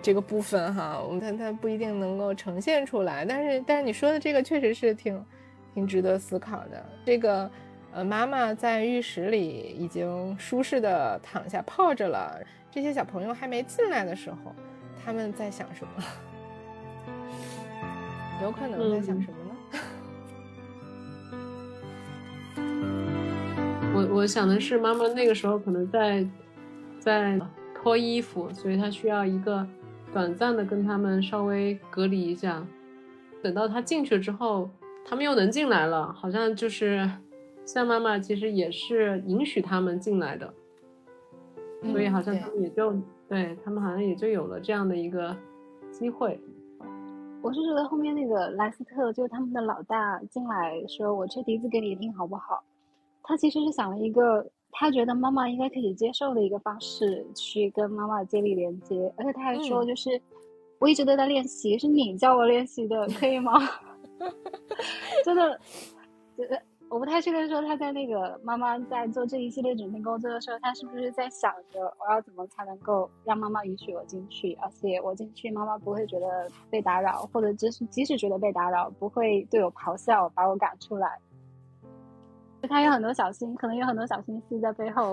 [0.02, 5.26] 这个部分哈，我们它它不一定能够呈现出来，但是但是你说的这个确实是挺
[5.74, 6.86] 挺值得思考的。
[7.06, 7.52] 这个
[7.94, 14.54] 呃，妈妈在浴室里已经舒适的躺下泡着了，这些小朋友还没进来的时候，
[15.04, 16.04] 他们在想什么？
[18.44, 19.56] 有可能在想什么呢？
[23.96, 26.24] 我我想的是，妈妈那个时候可能在
[27.00, 27.40] 在
[27.74, 29.68] 脱衣服，所以她需要一个
[30.14, 32.64] 短暂的跟他们稍微隔离一下。
[33.42, 34.70] 等到她进去之后，
[35.04, 37.10] 他们又能进来了，好像就是
[37.68, 40.52] 像妈妈其实也是允许他们进来的，
[41.92, 42.96] 所以好像他们也就
[43.28, 45.36] 对他们好像也就有了这样的一个
[45.92, 46.40] 机会。
[47.42, 52.64] 我是觉得后面那个莱斯特，就是他们的老大进来说：“我吹笛子给你听，好不好？”
[53.22, 59.14] 他其实是想了一个他觉得妈妈应该可以接受的一个方式，去跟妈妈建立连接。
[59.18, 60.20] 而且他还说：“就是
[60.80, 63.52] 我一直都在练习，是你教我练习的，可以吗？”
[65.26, 65.60] 真的，
[66.38, 66.62] 觉得。
[66.90, 81.20] 我不太确定说他在那个妈妈在做这一系列准备工作的时候，他是不是在想着我要怎么才能够让妈妈允许我进去，而且我进去妈妈不会觉得被打扰，或者即使即使觉得被打扰，不会对我咆哮把我赶出来。
[82.70, 85.12] 他有很多小心，可能有很多小心思在背后。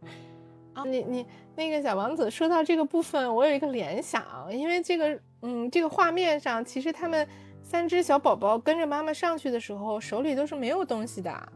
[0.74, 7.26] 啊，你你那个小王子说到这个部分，我有一个联想，因为这个嗯，这个画面上其实他们。
[7.68, 11.52] 三只小宝宝跟着妈妈上去的时候，手里都是没有东西的。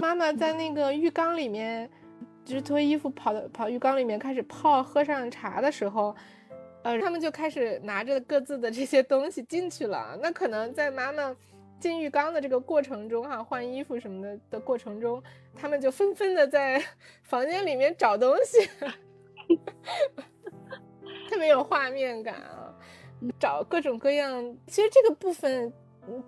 [0.00, 1.90] 妈妈在那个浴缸里面，
[2.44, 6.14] 就是脱衣服跑到跑浴缸里面开始泡，喝上茶的时候，
[6.84, 10.16] 呃，他们就开始拿着各自的这些东西进去了。
[10.22, 11.34] 那可能在妈妈
[11.80, 15.20] 进浴缸的这个过程中，哈，换衣服什么的的过程中，
[15.56, 16.80] 他们就纷纷的在
[17.26, 18.64] 房间里面找东西，
[21.28, 22.57] 特别有画面感啊。
[23.38, 25.72] 找各种各样，其实这个部分，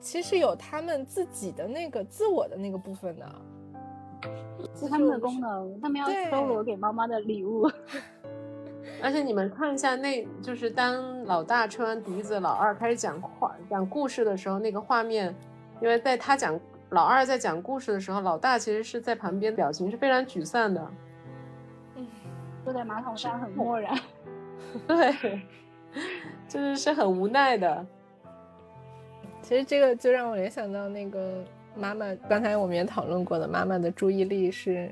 [0.01, 3.35] 其实有他们自己的那个自我的那个部分的，
[4.75, 7.71] 是他们的功能，他们要收罗给妈妈的礼物。
[9.03, 15.35] 而且你们看一下，那就是当老大吹完笛子，老二开始讲话讲故事的时候，那个画面，
[15.81, 16.59] 因为在他讲
[16.91, 20.91] 老二在讲故事的时候，老大其实是在旁边，表情是非常沮丧的，
[21.97, 22.07] 嗯，
[22.65, 23.97] 坐在马桶上很漠然，
[24.87, 25.41] 对。
[26.49, 27.87] 就是是很无奈的。
[29.43, 34.91] 其实这个就让我联想到那个妈妈，刚才我们也讨论过的，妈妈的注意力是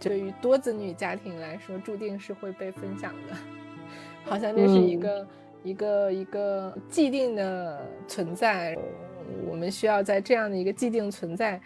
[0.00, 3.36] 对于多子女家庭来说，注定是会被分享的。
[4.24, 5.26] 好像这是一个
[5.62, 8.76] 一个一个既定的存在，
[9.48, 11.60] 我们需要在这样的一个既定存在，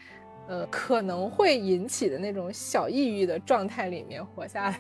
[0.49, 4.79] 呃，可能会引起的那种小抑郁的状态里面活下来。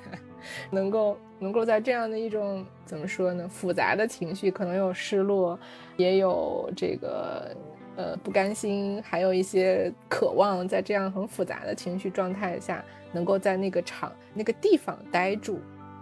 [0.70, 3.48] 能够能够在这样的一种怎么说呢？
[3.48, 5.58] 复杂的情绪，可能有失落，
[5.96, 7.56] 也有这个
[7.96, 15.58] 呃不甘心，还有一些渴望，在这样很复杂的情绪状态下，能够在那个场那个地方待住。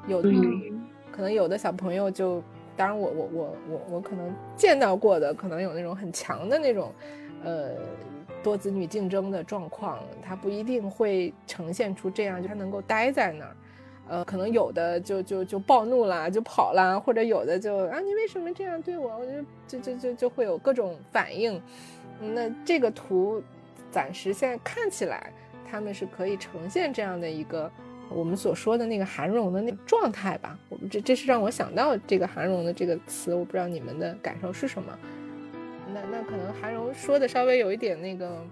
[0.08, 0.28] 有的
[1.10, 2.42] 可能有的小朋友就，
[2.76, 6.92] 当然我我我我我可能见到过的，可能有那种很强的那种
[7.42, 7.70] 呃
[8.44, 13.56] 多子女竞争的状况，他不一定会呈现出这样，就他能够待在那儿。
[14.06, 19.18] 呃，可能有的就就就暴怒了，就跑了，或者有的就啊，你为什么这样对我？
[19.18, 19.32] 我就
[19.66, 21.58] 就就就就会有各种反应。
[22.20, 23.42] 那这个图
[23.90, 25.32] 暂时现在看起来，
[25.66, 27.70] 他们是可以呈现这样的一个
[28.10, 30.58] 我们所说的那个韩荣的那个状态吧？
[30.68, 34.98] 我们这这是让我想到这个韩荣的这个词，我不知道你们的感受是什么。
[35.94, 38.44] 那那可能韩荣说的稍微有一点那个，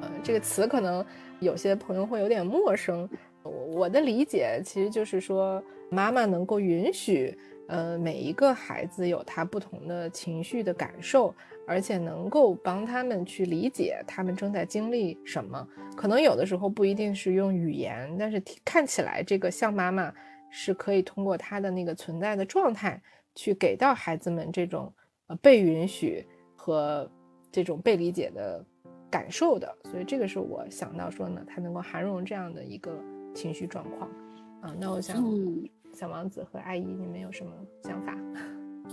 [0.00, 1.04] 呃，这个词可能
[1.38, 3.08] 有些朋友会有点陌生。
[3.44, 7.36] 我我的理解其实就是说，妈妈能够允许，
[7.68, 11.34] 呃，每一个孩子有他不同的情绪的感受，
[11.66, 15.66] 而且能够帮他们去理解他们正在经历什么。
[15.96, 20.12] 可能有的时候不一定是用语言，但是看起来这个像妈妈
[20.50, 23.00] 是可以通过他的那个存在的状态，
[23.34, 24.92] 去给到孩子们这种
[25.26, 26.24] 呃被允许
[26.62, 27.10] 和
[27.50, 28.64] 这种被理解的。
[29.12, 32.98] 感受的，所以这个是我想到说呢，他能够涵容这样的一个
[33.34, 34.10] 情绪状况
[34.62, 34.74] 啊。
[34.80, 35.22] 那我想，
[35.92, 37.52] 小王子和阿姨，你们有什么
[37.82, 38.16] 想法？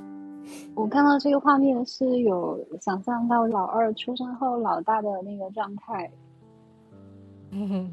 [0.75, 6.11] 我看到这个画面是有想象到老二出生后老大的那个状态，
[7.51, 7.89] 嗯，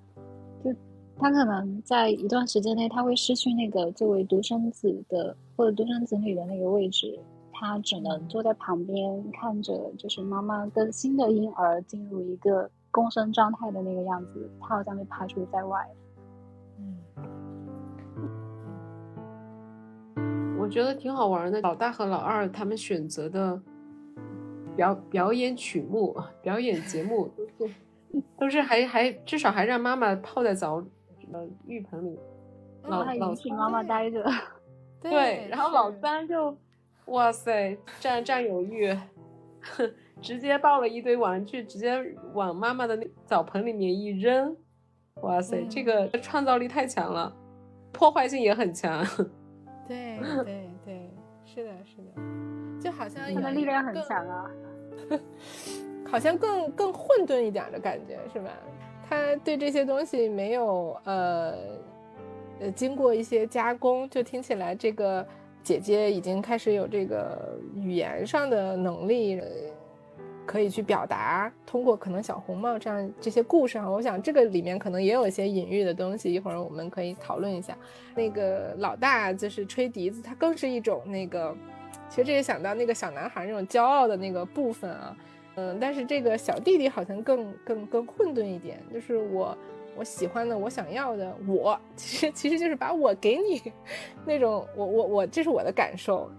[0.64, 0.74] 就
[1.18, 7.20] 他可能在一段时间内他会失去那个作为独生子的或者独生子女的那个位置。
[7.56, 15.88] 他只能坐在旁边看着，就是妈妈跟新的婴儿进入一个共生状态的那个样子，他好像被排除在外。
[20.16, 21.60] 嗯，我觉得挺好玩的。
[21.60, 23.62] 老大和老二他们选择的
[24.74, 27.74] 表表演曲目、表演节目都是
[28.38, 30.84] 都是还还至少还让妈妈泡在澡
[31.32, 32.18] 呃浴盆里，
[32.82, 34.24] 老老请妈妈待着。
[35.00, 36.56] 对，然后老三就。
[37.06, 38.96] 哇塞，占占有欲，
[40.22, 42.02] 直接抱了一堆玩具，直接
[42.32, 44.56] 往妈妈的那澡盆里面一扔。
[45.20, 47.32] 哇塞，这个创造力太强了，
[47.92, 49.04] 破坏性也很强。
[49.86, 51.10] 对 对对，
[51.44, 54.50] 是的，是的，就好像他的力量很强啊，
[56.10, 58.50] 好像更更混沌一点的感觉，是吧？
[59.06, 61.54] 他对这些东西没有呃
[62.60, 65.24] 呃经过一些加工，就听起来这个。
[65.64, 69.40] 姐姐已经开始有这个语言上的能力，
[70.44, 71.50] 可以去表达。
[71.64, 76.32] 通过可能小红帽这样这些故事啊，我想这个里面可能也有一些隐喻的东西。
[76.32, 77.74] 一会儿我们可以讨论一下。
[78.14, 81.56] 那个老大就是吹笛子，他更是一种那个，
[82.10, 85.16] 其实这也想到那个小男孩那种骄傲的那个部分啊。
[85.54, 89.56] 嗯，但是这个小弟弟好像更更更混沌一点，就是我。
[89.96, 93.72] 我喜欢的，我想要的，我其实其实就是把我给你
[94.26, 96.30] 那种，我我我，这是我的感受，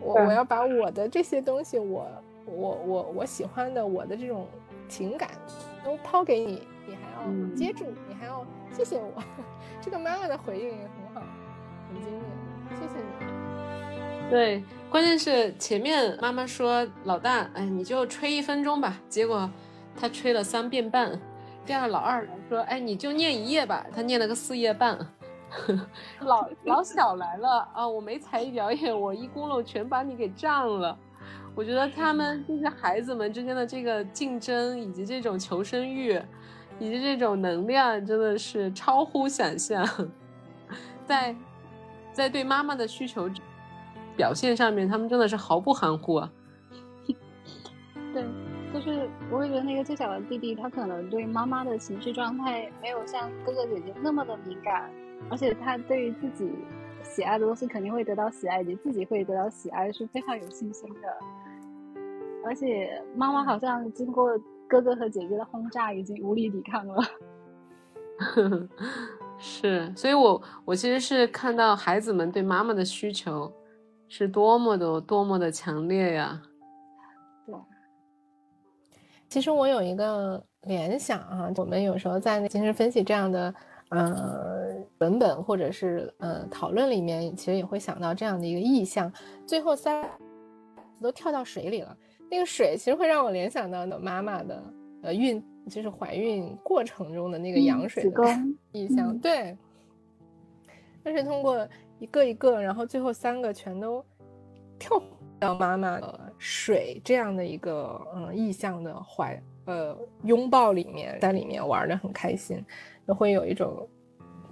[0.00, 2.06] 我我要把我的这些东西，我
[2.46, 4.46] 我我我喜欢的，我的这种
[4.88, 5.30] 情感
[5.84, 9.22] 都抛给你，你还要接住，你还要谢谢我。
[9.80, 11.22] 这个妈妈的回应也很好，
[11.88, 12.22] 很经典，
[12.80, 14.30] 谢谢你。
[14.30, 19.50] 对，关键是前面妈妈说老大，哎，你就吹一分钟吧，结果
[19.96, 21.18] 他吹了三遍半。
[21.68, 23.84] 这样老二来说，哎，你就念一页吧。
[23.94, 24.98] 他念了个四页半。
[26.20, 30.98] 老 老小来了啊，我没才艺表演，我一咕噜全把你给占了。
[31.54, 36.18] 我觉得他们就是孩子们之间的这个竞争，以及这种求生欲，
[36.78, 39.86] 以及这种能量，真的是超乎想象。
[41.04, 41.36] 在
[42.14, 43.28] 在对妈妈的需求
[44.16, 46.32] 表现上面，他们真的是毫不含糊啊。
[48.14, 48.24] 对。
[48.72, 54.90] 就是我会觉得那个最小的弟弟，他可能对妈妈的情绪状态没有像哥哥姐姐那么的敏感，
[55.30, 56.50] 而且他对于自己
[57.02, 61.08] 喜爱的东西肯定会得到喜爱，以及自己会得到喜爱是非常有信心的。
[62.44, 64.38] 而且妈妈好像经过
[64.68, 67.02] 哥哥和姐姐的轰炸，已经无力抵抗了。
[69.38, 73.52] 是，所以我我其实是看到孩子们对妈妈的需求
[74.08, 76.42] 是多么的多么的强烈呀。
[79.28, 83.54] 其实我有一个联想啊，我们有时候在精神分析这样的
[83.90, 89.12] 呃文本或者是呃讨论里面，其实也会想到这样的一个意象。
[89.46, 90.08] 最后三
[91.02, 91.96] 都跳到水里了，
[92.30, 94.62] 那个水其实会让我联想到妈妈的
[95.02, 98.22] 呃孕，就是怀孕过程中的那个羊水的
[98.72, 99.16] 意象。
[99.18, 99.56] 对，
[101.04, 101.68] 但是通过
[101.98, 104.02] 一个一个，然后最后三个全都
[104.78, 105.00] 跳。
[105.38, 112.64] 到妈妈的水这样的一个嗯意象的怀呃拥抱里面，在里面玩的很开心，
[113.06, 113.88] 都会有一种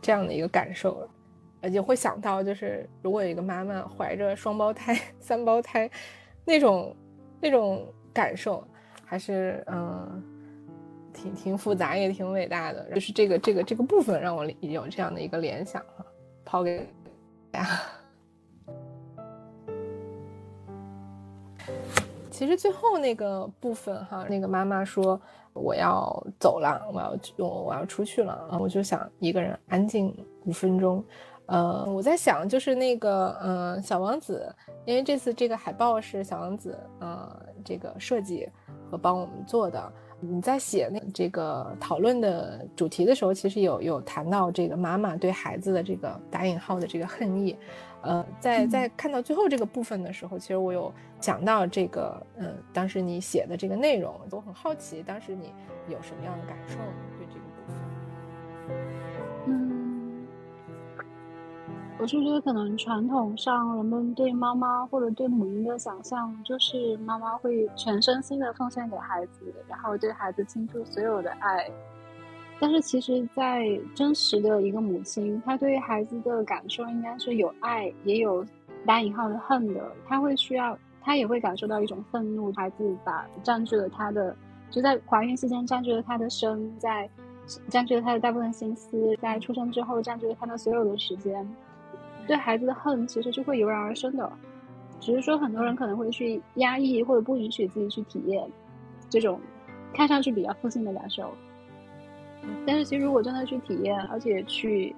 [0.00, 1.08] 这样的一个感受，
[1.60, 5.90] 而且会想到就是如果有一个妈妈怀着双胞胎、 三胞胎，
[6.44, 6.94] 那种
[7.40, 8.62] 那种感受，
[9.04, 10.22] 还是嗯
[11.12, 16.06] 挺挺复杂也挺伟大的，就是这个这个这个部分让我有这样的一个联想哈，
[16.44, 16.86] 抛给
[17.50, 17.68] 大家。
[22.36, 25.18] 其实最后那个部分哈，那个妈妈说
[25.54, 30.14] 我要走了，我要我我要出去了，我就想一个人安静
[30.44, 31.02] 五分钟。
[31.46, 37.34] 呃，我在想就是那个嗯小王子，因为这次这个海报是小王子呃
[37.64, 38.46] 这个设计
[38.90, 39.90] 和帮我们做的，
[40.20, 47.56] 你在写那这个讨论的主题的时候，其实有有谈到这个妈妈对孩子的这个打引号的这个恨意。
[48.02, 55.52] 呃，在在看到最后这个部分的时候，其实我有想到这个，嗯，当时你写的这个内容，我很好奇，当时你
[55.88, 56.76] 有什么样的感受
[57.18, 57.85] 对这个部分？
[61.98, 71.70] 我是觉得可能传统上人们对妈妈或者对母婴的想象，就是妈妈会全身心的奉献给孩子，然后对孩子倾注所有的爱。
[72.60, 78.44] 但是其实，在真实的一个母亲，她对于孩子的感受应该是有爱，也有
[78.84, 79.90] 打引号的恨的。
[80.06, 82.52] 她会需要，她也会感受到一种愤怒。
[82.52, 84.36] 孩子把占据了她的，
[84.70, 87.08] 就在怀孕期间占据了她的生，在
[87.68, 91.46] 占据了她的大部分心思，在出生之后占据了她的所有的时间。
[92.26, 94.30] 对孩子的恨其实是会油然而生的，
[95.00, 98.44] 只是说很多人可能会去压抑或者不允许自己去体验
[99.08, 99.40] 这种
[99.94, 101.30] 看上去比较负性的感受。
[102.66, 104.94] 但是其实，如果真的去体验，而且去，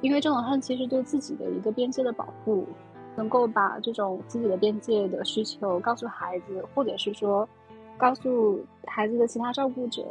[0.00, 2.66] 因为这种恨其实对自己的一个边界的保护，
[3.16, 7.48] 能够把这种自己的边界的需求告诉孩子，或者是说，
[7.96, 10.04] 告诉孩子的其他照顾者，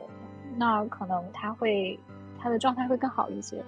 [0.57, 1.99] 那可能他会
[2.39, 3.61] 他的状态会更好一些。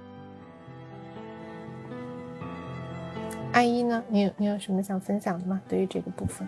[3.59, 4.01] 阿姨呢？
[4.07, 5.59] 你有你有什么想分享的吗？
[5.67, 6.47] 对于这个部分？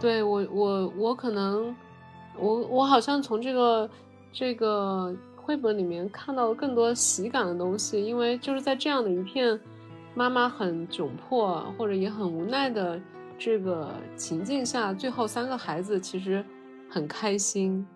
[0.00, 1.72] 对我我我可能，
[2.36, 3.88] 我我好像从这个。
[4.34, 9.60] 这个绘本里面看到了更多喜感的东西，因为就是在这样的一片
[10.14, 12.98] 妈妈很窘迫或者也很无奈的
[13.38, 16.42] 这个情境下，最后三个孩子其实
[16.88, 17.86] 很开心，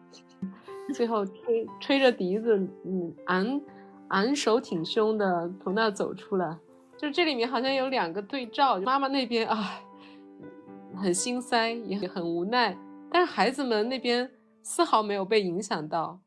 [0.93, 3.61] 最后吹吹着笛子，嗯，昂
[4.09, 6.55] 昂首挺胸的从那走出来。
[6.99, 9.81] 就这里面好像有两个对照，妈妈那边啊
[10.97, 12.77] 很心塞也很无奈，
[13.11, 14.31] 但是孩子们那边
[14.63, 16.19] 丝毫没有被影响到。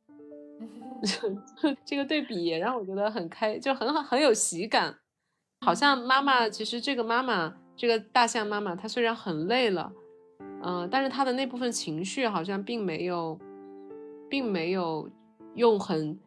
[1.85, 4.97] 这个对比也让我觉得很开，就很好，很有喜感。
[5.61, 9.91] 好像妈妈，其实这个妈妈，这个大象妈妈，她虽然很累了，
[10.61, 13.39] 嗯，但是她的那部分情绪好像并没有，
[14.29, 15.09] 并没有
[15.55, 16.19] 用很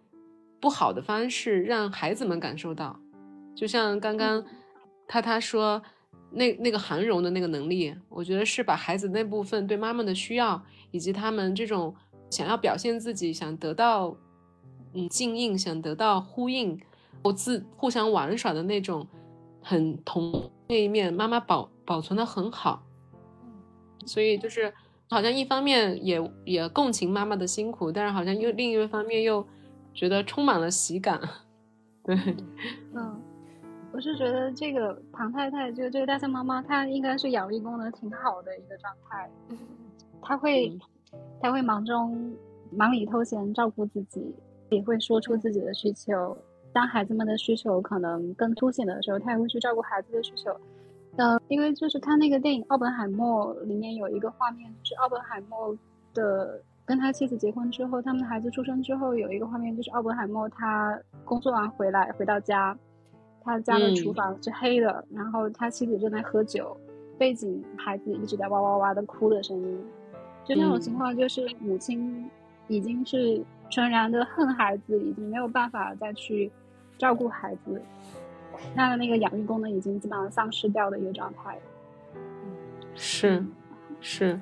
[0.58, 2.98] 不好的方式让孩子们感受到。
[3.54, 4.44] 就像刚刚
[5.06, 5.82] 他他说
[6.30, 11.94] 那那个含容的那个能力，我觉得是把孩子那部分对妈妈的需要，以及他们这种
[12.30, 14.16] 想要表现自己，想得到。
[14.94, 16.78] 嗯，静应想得到呼应，
[17.24, 19.08] 我自互相玩耍的那种
[19.62, 22.84] 很同那一面，妈妈保保存的很好，
[24.04, 24.70] 所以就是
[25.08, 29.48] 好像一方面也也共情妈妈的辛苦，但是好像又另一方面又
[29.94, 31.18] 觉得充满了喜感。
[32.04, 32.14] 对，
[32.94, 33.21] 嗯，
[33.92, 39.30] 我是觉得这个庞太太就这个大象妈妈，她应该是养育功能挺好的一个状态，
[40.22, 40.76] 她会
[41.40, 42.34] 她会忙中
[42.70, 44.34] 忙里偷闲照顾自己。
[44.70, 46.34] 也会说出自己的需求，
[46.72, 50.50] 当孩子们的需求可能更凸显的时候，她也会去照顾孩子的需求。
[51.16, 55.76] 呃，因为就是看那个电影《奥本海默》里面有一个画面，就是奥本海默
[56.14, 62.74] 的跟他妻子结婚之后，他们的孩子出生之后，有一个画面就是奥本海默他工作完回来回到家，
[63.44, 66.76] 他家的厨房是黑的，然后他妻子正在喝酒，
[67.18, 69.84] 背景孩子一直在哇哇哇的哭的声音，
[70.44, 72.30] 就那种情况就是母亲
[72.68, 73.42] 已经是。
[73.74, 76.52] 纯然的恨孩子，已经没有办法再去
[76.98, 77.80] 照顾孩子，
[78.76, 81.58] 他的那个养育功能已经基本上丧失掉的一个状态。
[82.94, 83.42] 是，
[83.98, 84.38] 是。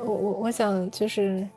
[0.00, 1.48] 我我我想就是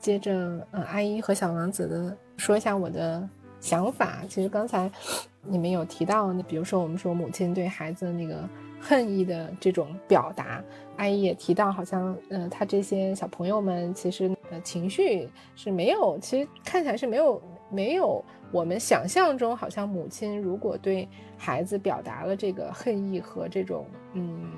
[0.00, 3.28] 接着呃阿姨和小王子的说一下我的
[3.62, 4.18] 想法。
[4.28, 4.90] 其实刚才
[5.40, 8.46] 你们有提到，你比如说我们说母亲对孩子的那个
[8.78, 10.62] 恨意的这种表达，
[10.98, 14.60] 阿姨也提到，好像呃他这些小朋友们其实呃。
[14.62, 24.52] 情绪是没有，其实看起来是没有没有我们想象中，好像母亲如果对孩子表达了这个恨意和这种嗯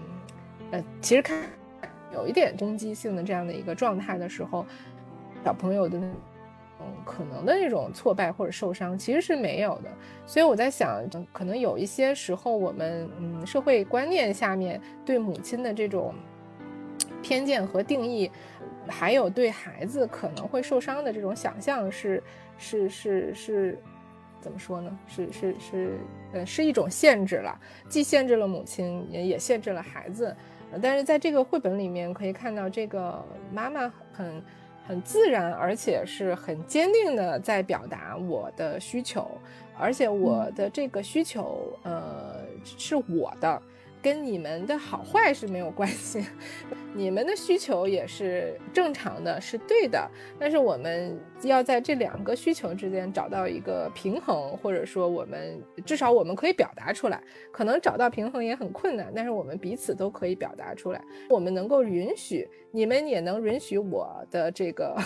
[0.72, 1.40] 呃，其实看
[2.12, 4.66] 有一点攻击性的这样的一个状态的时候，
[5.42, 5.98] 小朋友的
[7.04, 9.90] 可能的那种挫败或者受伤其实是没有的。
[10.26, 16.14] 所以我在想，可能有一些时候我们嗯社会观念下面对母亲的这种
[17.22, 18.30] 偏见和定义。
[18.86, 22.22] 还有对孩子可能会受伤的这种想象是
[22.58, 23.78] 是是是，
[24.42, 24.98] 怎么说呢？
[25.06, 25.98] 是是是，
[26.34, 27.58] 呃，是一种限制了，
[27.88, 30.36] 既限制了母亲，也也限制了孩子。
[30.82, 34.42] 但是在这个绘本里面可以看到，这个妈妈很
[34.86, 39.26] 很自然，而且是很坚定的在表达我的需求，
[39.78, 43.60] 而且我的这个需求，呃，是我的。
[44.04, 46.22] 跟你们的好坏是没有关系，
[46.92, 50.06] 你们的需求也是正常的，是对的。
[50.38, 57.18] 但是我们要在这两个需求之间找到一个平衡，或者说我们至少我们可以表达出来。
[57.50, 61.02] 可能找到平衡也很困难，但是我们彼此都可以表达出来。
[61.30, 64.94] 我们能够允许你们，也能允许我的这个。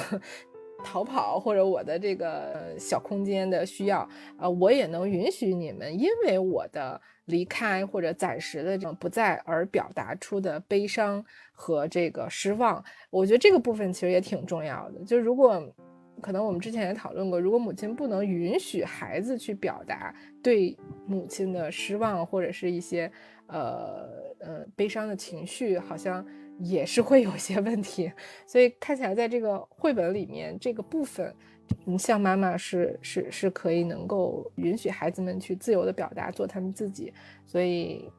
[0.84, 12.85] 逃跑或者我的这个小空间的需要，呃，我也能允许你们，因为我的离开或者暂时的这种不在而表达出的悲伤和这个失望。
[13.09, 15.03] 我觉得这个部分其实也挺重要的。
[15.05, 15.62] 就如果
[16.20, 20.76] 可能，我们之前也讨论过，如果母亲不能允许孩子去表达对
[21.07, 23.11] 母亲的失望或者是一些
[23.47, 24.09] 呃
[24.41, 26.26] 呃悲伤的情绪，好像。
[26.61, 28.12] 也是会有些问题，
[28.45, 31.33] 所以看起来在这个绘本里面这个部分，
[31.87, 37.12] 嗯，像妈妈是是是可以能够允许孩子们去自由的表达，做他们自己，
[37.47, 38.11] 所以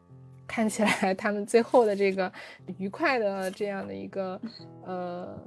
[0.48, 2.32] 看起来他们最后的这个
[2.78, 4.40] 愉快的这样的一个
[4.86, 5.38] 呃，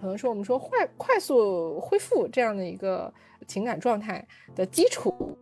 [0.00, 3.12] 可能说我们说快快速恢复这样的一个
[3.46, 5.36] 情感状态的基础。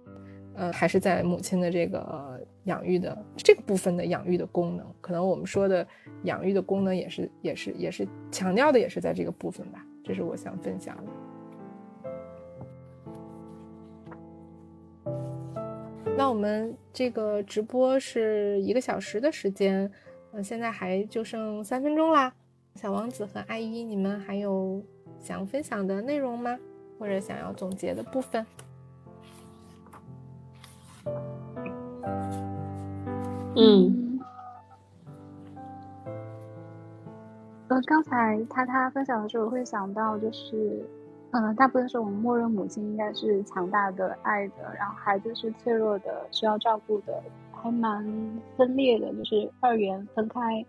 [0.59, 5.87] 呃，还是在母亲的这个养育的这个部分的养育的功能，可能我们说的
[6.23, 11.03] 养育的功能也是也是也是强调的也是在这个部分吧，这是我想分享的。
[16.17, 19.91] 那我们这个直播是一个小时的时间，
[20.33, 22.33] 嗯，现在还就剩三分钟啦。
[22.75, 24.83] 小王子和阿姨，你们还有
[25.21, 26.59] 想分享的内容吗？
[26.99, 28.47] 或者想要总结的部分？
[33.55, 34.19] 嗯，
[37.69, 40.83] 呃，刚才他他分享的时候，我会想到就是，
[41.39, 47.23] 嗯，大部分时候我们默认母亲应该是强大的、爱的，然后孩子是脆弱的、需要照顾的，
[47.53, 48.03] 还蛮
[48.57, 50.65] 分裂的，就是二元分开。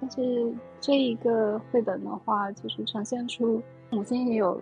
[0.00, 4.60] 但是这一个绘本的话，就是呈现出母亲也有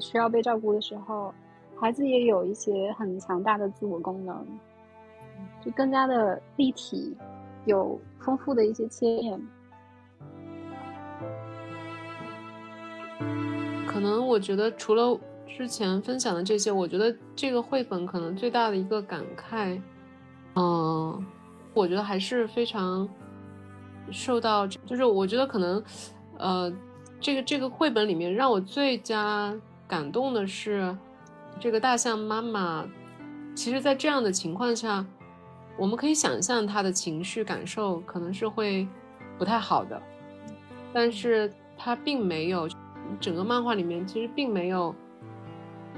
[0.00, 1.32] 需要被照顾的时候，
[1.76, 4.44] 孩子也有一些很强大的自我功能。
[5.64, 7.16] 就更加的立体，
[7.66, 9.40] 有丰富的一些切面。
[14.00, 19.78] 可能我觉得除了之前分享的这些，我觉得这个绘本可能最大的一个感慨，
[20.54, 21.26] 嗯，
[21.74, 23.06] 我觉得还是非常
[24.10, 25.84] 受到，就是我觉得可能，
[26.38, 26.72] 呃，
[27.20, 29.54] 这个这个绘本里面让我最佳
[29.86, 30.96] 感动的是，
[31.60, 32.86] 这个大象妈妈，
[33.54, 35.04] 其实，在这样的情况下。
[35.76, 38.86] 我们可以想象她的情绪感受可能是会
[39.38, 40.00] 不太好的，
[40.92, 42.68] 但是她并没有，
[43.18, 44.94] 整个漫画里面其实并没有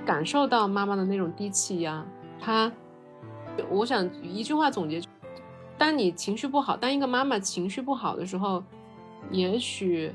[0.06, 2.04] 感受到妈妈的那种低气压。
[2.40, 2.70] 她，
[3.68, 5.00] 我想一句话总结：
[5.76, 8.62] 当你情绪不好，当一个妈妈情绪不好的时候，
[9.30, 10.14] 也许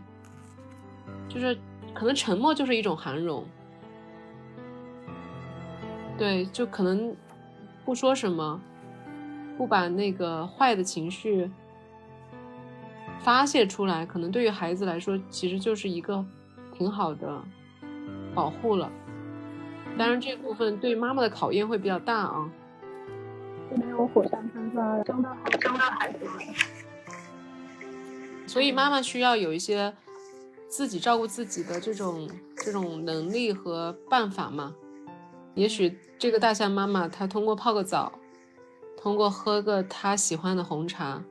[1.29, 1.57] 就是
[1.93, 3.45] 可能沉默就是一种涵容。
[6.17, 7.15] 对，就可能
[7.85, 8.59] 不说什么。
[9.57, 11.49] 不把那个坏的情绪
[13.17, 16.23] 发泄出来，可能对于孩子来说，其实就是一个
[16.77, 17.43] 挺好的
[18.35, 18.91] 保护了。
[19.97, 22.49] 当然，这部分对妈妈的考验会比较大啊。
[23.75, 26.19] 没有火山喷发，生的好，真的孩子。
[28.45, 29.93] 所以妈妈需要有一些
[30.69, 34.75] 自己照顾自己的这种这种能力和办法嘛。
[35.55, 38.11] 也许这个大象妈妈她通过泡个澡。
[38.99, 41.23] 通过喝个她喜欢的红茶，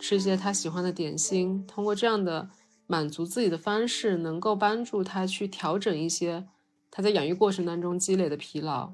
[0.00, 2.48] 吃一些她喜欢的点心，通过这样的
[2.92, 6.44] 满足自己的方式，能够帮助他去调整一些
[6.90, 8.92] 他在养育过程当中积累的疲劳，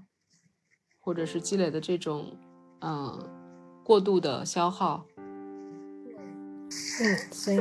[1.01, 2.27] 或者是积累的这种
[2.81, 3.29] 嗯
[3.83, 5.05] 过度的消耗。
[6.71, 7.59] 嗯，所以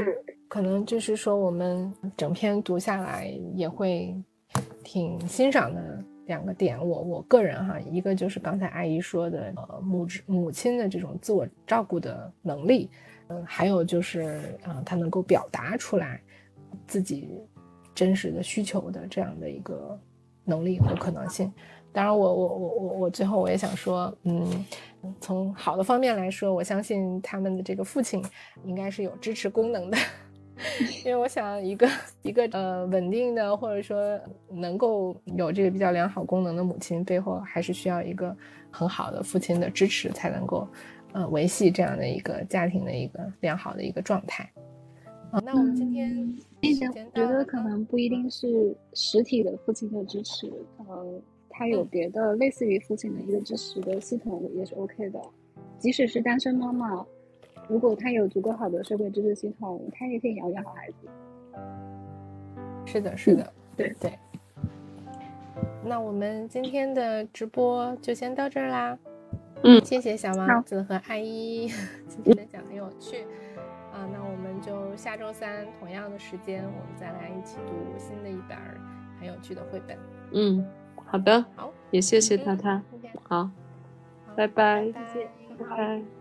[0.47, 4.15] 可能就是说，我们整篇读下来也会
[4.83, 6.03] 挺欣赏的。
[6.27, 12.89] 两个点，我我个人哈，一个就是刚才阿姨说的，呃，母母亲的这种自我照顾的能力，
[13.29, 16.21] 嗯，还有就是，啊，他能够表达出来
[16.88, 17.30] 自己
[17.93, 19.99] 真实的需求的这样的一个
[20.43, 21.51] 能力和可能性。
[21.93, 24.65] 当然，我我我我我最后我也想说，嗯，
[25.20, 28.24] 从好的方面来说，我相信他们的这个父亲
[28.65, 29.97] 应该是有支持功能的。
[31.05, 31.88] 因为我想，一个
[32.24, 38.36] 一个呃稳定的，或者说能够有这个比较良好功能的母亲，背后还是需要一个
[38.70, 40.68] 很好的父亲的支持，才能够
[41.13, 44.51] 呃维系这样的一个家庭的一个良好的一个状态。
[45.30, 46.34] 好，那我们今天
[47.13, 50.47] 觉得可能不一定是实体的父亲的支持，
[50.78, 55.19] 可能他有别的类似于父亲的一个支持的系统也是 OK 的，
[55.78, 57.05] 即使是单身妈妈。
[57.67, 60.95] 如果他有足够好的社会支持系统，他也可以养育好孩子。
[62.86, 64.13] 是的，是的，对对。
[65.84, 68.97] 那我们今天的直播就先到这儿啦。
[69.63, 71.67] 嗯，谢谢小王子和阿一，
[72.07, 73.25] 今天的讲很有趣。
[73.98, 78.56] 啊，那我们就下周三同样的时间，我们再来一起读新的一本
[79.20, 79.98] 很有趣的绘本。
[80.34, 80.64] 嗯，
[81.06, 82.84] 好的，好，也谢谢他他，
[83.24, 83.50] 好，
[84.36, 85.28] 拜拜，谢谢，
[85.58, 86.16] 拜拜。